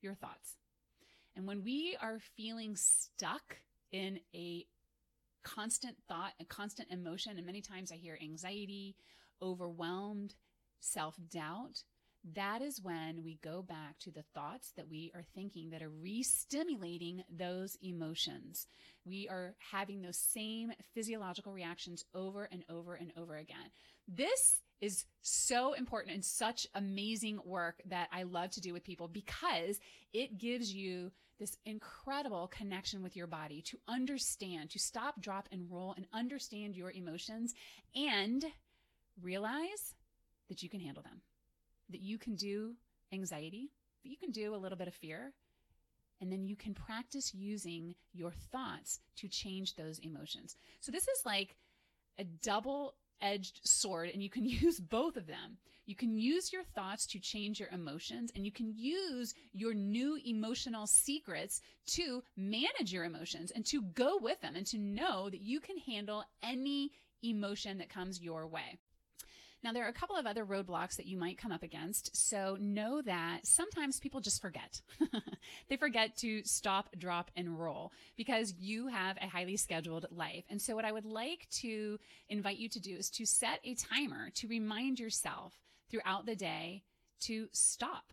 your 0.00 0.14
thoughts. 0.14 0.56
And 1.36 1.46
when 1.46 1.64
we 1.64 1.96
are 2.00 2.18
feeling 2.36 2.76
stuck 2.76 3.56
in 3.90 4.20
a 4.34 4.66
constant 5.44 5.96
thought 6.08 6.32
and 6.38 6.48
constant 6.48 6.90
emotion. 6.90 7.36
And 7.36 7.46
many 7.46 7.60
times 7.60 7.92
I 7.92 7.96
hear 7.96 8.18
anxiety, 8.20 8.96
overwhelmed, 9.40 10.34
self 10.80 11.16
doubt. 11.30 11.82
That 12.34 12.62
is 12.62 12.80
when 12.82 13.22
we 13.22 13.38
go 13.44 13.62
back 13.62 13.98
to 14.00 14.10
the 14.10 14.24
thoughts 14.34 14.72
that 14.76 14.88
we 14.88 15.12
are 15.14 15.24
thinking 15.34 15.70
that 15.70 15.82
are 15.82 15.90
re 15.90 16.22
stimulating 16.22 17.22
those 17.30 17.76
emotions. 17.82 18.66
We 19.04 19.28
are 19.28 19.54
having 19.70 20.00
those 20.00 20.16
same 20.16 20.72
physiological 20.94 21.52
reactions 21.52 22.02
over 22.14 22.48
and 22.50 22.64
over 22.70 22.94
and 22.94 23.12
over 23.18 23.36
again. 23.36 23.70
This 24.08 24.62
is 24.84 25.04
so 25.22 25.72
important 25.72 26.14
and 26.14 26.24
such 26.24 26.66
amazing 26.74 27.38
work 27.44 27.82
that 27.86 28.08
I 28.12 28.22
love 28.24 28.50
to 28.52 28.60
do 28.60 28.72
with 28.72 28.84
people 28.84 29.08
because 29.08 29.80
it 30.12 30.38
gives 30.38 30.72
you 30.72 31.10
this 31.38 31.56
incredible 31.64 32.46
connection 32.48 33.02
with 33.02 33.16
your 33.16 33.26
body 33.26 33.62
to 33.62 33.78
understand, 33.88 34.70
to 34.70 34.78
stop, 34.78 35.20
drop, 35.20 35.48
and 35.50 35.70
roll 35.70 35.94
and 35.96 36.06
understand 36.12 36.76
your 36.76 36.90
emotions 36.92 37.54
and 37.94 38.44
realize 39.20 39.94
that 40.48 40.62
you 40.62 40.68
can 40.68 40.80
handle 40.80 41.02
them. 41.02 41.22
that 41.90 42.00
you 42.00 42.18
can 42.18 42.34
do 42.34 42.74
anxiety, 43.12 43.70
that 44.02 44.10
you 44.10 44.16
can 44.16 44.30
do 44.30 44.54
a 44.54 44.56
little 44.56 44.78
bit 44.78 44.88
of 44.88 44.94
fear, 44.94 45.32
and 46.20 46.32
then 46.32 46.44
you 46.44 46.56
can 46.56 46.74
practice 46.74 47.34
using 47.34 47.94
your 48.12 48.32
thoughts 48.52 49.00
to 49.16 49.28
change 49.28 49.76
those 49.76 49.98
emotions. 49.98 50.56
So 50.80 50.92
this 50.92 51.06
is 51.08 51.26
like 51.26 51.56
a 52.18 52.24
double 52.24 52.94
edged 53.20 53.60
sword, 53.64 54.10
and 54.12 54.22
you 54.22 54.30
can 54.30 54.44
use 54.48 54.80
both 54.80 55.16
of 55.16 55.26
them. 55.26 55.58
You 55.86 55.94
can 55.94 56.16
use 56.16 56.52
your 56.52 56.62
thoughts 56.74 57.06
to 57.08 57.18
change 57.18 57.60
your 57.60 57.68
emotions, 57.68 58.30
and 58.34 58.44
you 58.44 58.52
can 58.52 58.72
use 58.74 59.34
your 59.52 59.74
new 59.74 60.18
emotional 60.24 60.86
secrets 60.86 61.60
to 61.88 62.22
manage 62.36 62.92
your 62.92 63.04
emotions 63.04 63.50
and 63.54 63.66
to 63.66 63.82
go 63.82 64.18
with 64.20 64.40
them 64.40 64.56
and 64.56 64.66
to 64.68 64.78
know 64.78 65.28
that 65.28 65.42
you 65.42 65.60
can 65.60 65.76
handle 65.76 66.24
any 66.42 66.90
emotion 67.22 67.78
that 67.78 67.90
comes 67.90 68.22
your 68.22 68.46
way. 68.46 68.78
Now, 69.64 69.72
there 69.72 69.86
are 69.86 69.88
a 69.88 69.94
couple 69.94 70.16
of 70.16 70.26
other 70.26 70.44
roadblocks 70.44 70.96
that 70.96 71.06
you 71.06 71.16
might 71.16 71.38
come 71.38 71.50
up 71.50 71.62
against. 71.62 72.14
So 72.14 72.58
know 72.60 73.00
that 73.00 73.46
sometimes 73.46 73.98
people 73.98 74.20
just 74.20 74.42
forget. 74.42 74.82
they 75.70 75.78
forget 75.78 76.18
to 76.18 76.44
stop, 76.44 76.94
drop, 76.98 77.30
and 77.34 77.58
roll 77.58 77.90
because 78.14 78.52
you 78.58 78.88
have 78.88 79.16
a 79.16 79.26
highly 79.26 79.56
scheduled 79.56 80.04
life. 80.10 80.44
And 80.50 80.60
so, 80.60 80.74
what 80.74 80.84
I 80.84 80.92
would 80.92 81.06
like 81.06 81.48
to 81.62 81.98
invite 82.28 82.58
you 82.58 82.68
to 82.68 82.80
do 82.80 82.94
is 82.94 83.08
to 83.12 83.24
set 83.24 83.60
a 83.64 83.74
timer 83.74 84.28
to 84.34 84.48
remind 84.48 85.00
yourself 85.00 85.54
throughout 85.90 86.26
the 86.26 86.36
day 86.36 86.82
to 87.20 87.48
stop 87.52 88.12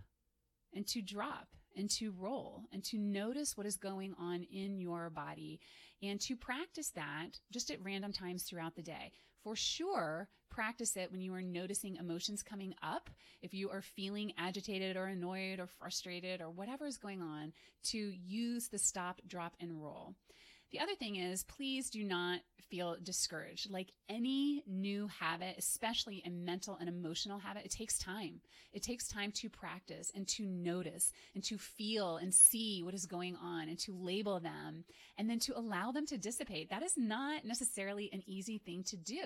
and 0.73 0.87
to 0.87 1.01
drop 1.01 1.49
and 1.75 1.89
to 1.89 2.13
roll 2.17 2.63
and 2.71 2.81
to 2.85 2.97
notice 2.97 3.57
what 3.57 3.67
is 3.67 3.75
going 3.75 4.13
on 4.17 4.43
in 4.43 4.79
your 4.79 5.09
body 5.09 5.59
and 6.01 6.21
to 6.21 6.37
practice 6.37 6.91
that 6.91 7.39
just 7.51 7.71
at 7.71 7.83
random 7.83 8.13
times 8.13 8.43
throughout 8.43 8.75
the 8.75 8.81
day 8.81 9.11
for 9.43 9.55
sure 9.55 10.27
practice 10.49 10.97
it 10.97 11.11
when 11.11 11.21
you 11.21 11.33
are 11.33 11.41
noticing 11.41 11.95
emotions 11.95 12.43
coming 12.43 12.75
up. 12.83 13.09
If 13.41 13.53
you 13.53 13.69
are 13.69 13.81
feeling 13.81 14.33
agitated 14.37 14.97
or 14.97 15.05
annoyed 15.05 15.59
or 15.59 15.67
frustrated 15.67 16.41
or 16.41 16.49
whatever 16.49 16.85
is 16.85 16.97
going 16.97 17.21
on, 17.21 17.53
to 17.85 17.97
use 17.97 18.67
the 18.67 18.77
stop, 18.77 19.21
drop, 19.27 19.55
and 19.59 19.81
roll. 19.81 20.13
The 20.71 20.79
other 20.79 20.95
thing 20.95 21.17
is, 21.17 21.43
please 21.43 21.89
do 21.89 22.03
not 22.03 22.39
feel 22.71 22.95
discouraged. 23.03 23.69
Like 23.69 23.91
any 24.07 24.63
new 24.65 25.07
habit, 25.07 25.55
especially 25.57 26.23
a 26.25 26.29
mental 26.29 26.77
and 26.79 26.87
emotional 26.87 27.39
habit, 27.39 27.65
it 27.65 27.71
takes 27.71 27.97
time. 27.97 28.39
It 28.71 28.81
takes 28.81 29.09
time 29.09 29.33
to 29.33 29.49
practice 29.49 30.11
and 30.15 30.25
to 30.29 30.45
notice 30.45 31.11
and 31.35 31.43
to 31.43 31.57
feel 31.57 32.15
and 32.15 32.33
see 32.33 32.81
what 32.83 32.93
is 32.93 33.05
going 33.05 33.35
on 33.35 33.67
and 33.67 33.77
to 33.79 33.93
label 33.93 34.39
them 34.39 34.85
and 35.17 35.29
then 35.29 35.39
to 35.39 35.57
allow 35.57 35.91
them 35.91 36.05
to 36.07 36.17
dissipate. 36.17 36.69
That 36.69 36.83
is 36.83 36.93
not 36.95 37.43
necessarily 37.43 38.09
an 38.13 38.23
easy 38.25 38.57
thing 38.57 38.83
to 38.85 38.95
do. 38.95 39.23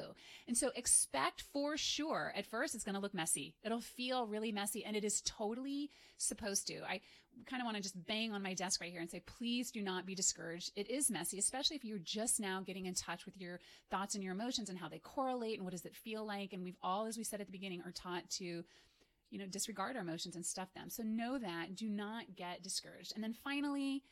And 0.48 0.58
so 0.58 0.72
expect 0.76 1.44
for 1.54 1.78
sure, 1.78 2.34
at 2.36 2.48
first, 2.48 2.74
it's 2.74 2.84
going 2.84 2.96
to 2.96 3.02
look 3.02 3.14
messy. 3.14 3.54
It'll 3.64 3.82
feel 3.82 4.26
really 4.26 4.52
messy 4.52 4.84
and 4.84 4.96
it 4.96 5.06
is 5.06 5.22
totally 5.22 5.92
supposed 6.18 6.66
to. 6.68 6.82
I 6.90 7.02
kind 7.46 7.62
of 7.62 7.66
want 7.66 7.78
to 7.78 7.84
just 7.84 8.06
bang 8.06 8.32
on 8.32 8.42
my 8.42 8.54
desk 8.54 8.82
right 8.82 8.92
here 8.92 9.02
and 9.02 9.10
say, 9.10 9.22
please 9.38 9.72
do 9.72 9.82
not 9.82 10.06
be 10.06 10.16
discouraged. 10.16 10.72
It 10.76 10.90
is 10.90 11.12
messy, 11.12 11.38
especially 11.38 11.76
if 11.76 11.84
you're 11.84 12.00
just 12.00 12.40
now 12.40 12.62
getting 12.62 12.86
in 12.86 12.94
touch 12.94 13.26
with 13.26 13.38
your 13.38 13.60
thoughts 13.92 14.16
and 14.16 14.24
your 14.24 14.34
emotions 14.34 14.70
and 14.70 14.78
how 14.78 14.90
they 14.90 15.00
correlate 15.00 15.58
and 15.58 15.64
what 15.66 15.72
does 15.72 15.86
it 15.86 15.96
feel 15.96 16.26
like. 16.26 16.54
And 16.54 16.64
we've 16.64 16.78
all, 16.82 17.06
as 17.06 17.18
we 17.18 17.24
said 17.24 17.42
at 17.42 17.48
the 17.48 17.52
beginning, 17.52 17.82
are 17.86 17.92
taught 17.92 18.30
to, 18.32 18.46
you 18.46 19.40
know, 19.40 19.46
disregard 19.48 19.96
our 19.96 20.02
emotions 20.02 20.36
and 20.36 20.46
stuff 20.46 20.74
them. 20.74 20.90
So 20.90 21.04
know 21.04 21.38
that. 21.38 21.76
Do 21.76 21.90
not 21.90 22.36
get 22.36 22.64
discouraged. 22.64 23.14
And 23.16 23.24
then 23.24 23.36
finally, 23.44 24.04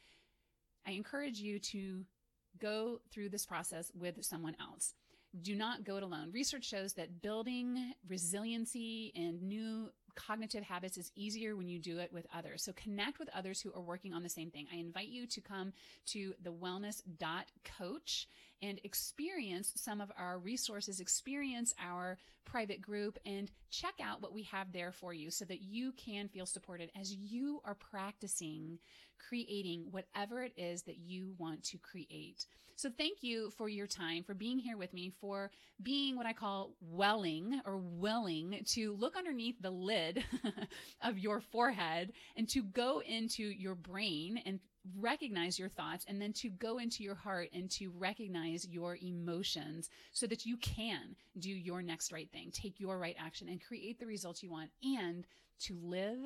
I 0.85 0.91
encourage 0.91 1.39
you 1.39 1.59
to 1.59 2.05
go 2.59 2.99
through 3.11 3.29
this 3.29 3.45
process 3.45 3.91
with 3.95 4.23
someone 4.23 4.55
else. 4.59 4.93
Do 5.41 5.55
not 5.55 5.83
go 5.83 5.97
it 5.97 6.03
alone. 6.03 6.29
Research 6.31 6.65
shows 6.65 6.93
that 6.93 7.21
building 7.21 7.93
resiliency 8.07 9.11
and 9.15 9.41
new 9.41 9.89
cognitive 10.15 10.63
habits 10.63 10.97
is 10.97 11.11
easier 11.15 11.55
when 11.55 11.67
you 11.67 11.79
do 11.79 11.99
it 11.99 12.11
with 12.11 12.27
others. 12.33 12.63
So 12.63 12.73
connect 12.73 13.19
with 13.19 13.29
others 13.33 13.61
who 13.61 13.73
are 13.73 13.81
working 13.81 14.13
on 14.13 14.23
the 14.23 14.29
same 14.29 14.51
thing. 14.51 14.67
I 14.71 14.77
invite 14.77 15.09
you 15.09 15.27
to 15.27 15.41
come 15.41 15.73
to 16.07 16.33
the 16.41 16.51
wellness.coach 16.51 18.27
and 18.63 18.79
experience 18.83 19.73
some 19.75 20.01
of 20.01 20.11
our 20.17 20.39
resources, 20.39 20.99
experience 20.99 21.75
our 21.83 22.17
private 22.45 22.81
group, 22.81 23.19
and 23.25 23.51
check 23.69 23.93
out 24.01 24.21
what 24.21 24.33
we 24.33 24.43
have 24.43 24.71
there 24.71 24.91
for 24.91 25.13
you 25.13 25.29
so 25.29 25.45
that 25.45 25.61
you 25.61 25.91
can 25.91 26.29
feel 26.29 26.45
supported 26.45 26.89
as 26.99 27.13
you 27.13 27.61
are 27.65 27.75
practicing 27.75 28.79
creating 29.29 29.87
whatever 29.91 30.43
it 30.43 30.53
is 30.57 30.83
that 30.83 30.97
you 30.97 31.33
want 31.37 31.63
to 31.63 31.77
create. 31.77 32.45
So 32.75 32.89
thank 32.97 33.21
you 33.21 33.51
for 33.51 33.69
your 33.69 33.87
time, 33.87 34.23
for 34.23 34.33
being 34.33 34.57
here 34.57 34.77
with 34.77 34.93
me, 34.93 35.11
for 35.21 35.51
being 35.81 36.15
what 36.15 36.25
I 36.25 36.33
call 36.33 36.75
welling 36.81 37.61
or 37.65 37.77
willing 37.77 38.61
to 38.69 38.93
look 38.93 39.15
underneath 39.15 39.55
the 39.61 39.71
lid 39.71 40.23
of 41.01 41.19
your 41.19 41.39
forehead 41.39 42.13
and 42.35 42.49
to 42.49 42.63
go 42.63 43.01
into 43.01 43.43
your 43.43 43.75
brain 43.75 44.41
and 44.45 44.59
recognize 44.99 45.57
your 45.57 45.69
thoughts 45.69 46.05
and 46.07 46.21
then 46.21 46.33
to 46.33 46.49
go 46.49 46.77
into 46.77 47.03
your 47.03 47.15
heart 47.15 47.49
and 47.53 47.69
to 47.71 47.89
recognize 47.97 48.67
your 48.67 48.97
emotions 49.01 49.89
so 50.11 50.27
that 50.27 50.45
you 50.45 50.57
can 50.57 51.15
do 51.39 51.49
your 51.49 51.81
next 51.81 52.11
right 52.11 52.29
thing, 52.31 52.51
take 52.51 52.79
your 52.79 52.97
right 52.97 53.15
action 53.19 53.47
and 53.49 53.63
create 53.63 53.99
the 53.99 54.05
results 54.05 54.43
you 54.43 54.51
want 54.51 54.71
and 54.83 55.25
to 55.59 55.77
live 55.81 56.19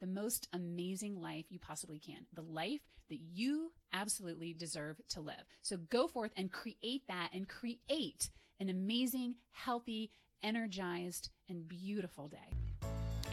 the 0.00 0.06
most 0.06 0.48
amazing 0.52 1.20
life 1.20 1.44
you 1.50 1.58
possibly 1.58 1.98
can, 1.98 2.26
the 2.34 2.42
life 2.42 2.80
that 3.10 3.20
you 3.32 3.72
absolutely 3.92 4.54
deserve 4.54 5.00
to 5.10 5.20
live. 5.20 5.44
So 5.62 5.76
go 5.76 6.08
forth 6.08 6.32
and 6.36 6.50
create 6.50 7.02
that 7.08 7.30
and 7.34 7.48
create 7.48 8.30
an 8.58 8.68
amazing, 8.68 9.34
healthy, 9.52 10.10
energized, 10.42 11.30
and 11.48 11.68
beautiful 11.68 12.28
day. 12.28 12.59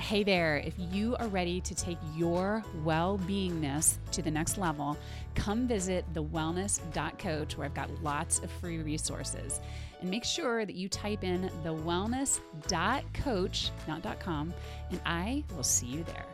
Hey 0.08 0.24
there, 0.24 0.56
if 0.56 0.74
you 0.94 1.18
are 1.18 1.28
ready 1.28 1.60
to 1.60 1.76
take 1.76 1.98
your 2.16 2.64
well 2.86 3.20
beingness 3.28 3.98
to 4.14 4.22
the 4.22 4.32
next 4.32 4.58
level, 4.58 4.98
come 5.36 5.68
visit 5.68 6.06
thewellness.coach 6.14 7.58
where 7.58 7.66
I've 7.66 7.74
got 7.74 7.90
lots 8.02 8.40
of 8.40 8.50
free 8.50 8.78
resources. 8.78 9.60
And 10.00 10.10
make 10.10 10.24
sure 10.24 10.66
that 10.66 10.76
you 10.76 10.88
type 10.88 11.26
in 11.26 11.52
thewellness.coach, 11.62 13.72
not 13.86 14.20
.com, 14.22 14.54
and 14.92 15.02
I 15.06 15.44
will 15.54 15.64
see 15.64 15.88
you 15.88 16.06
there. 16.06 16.26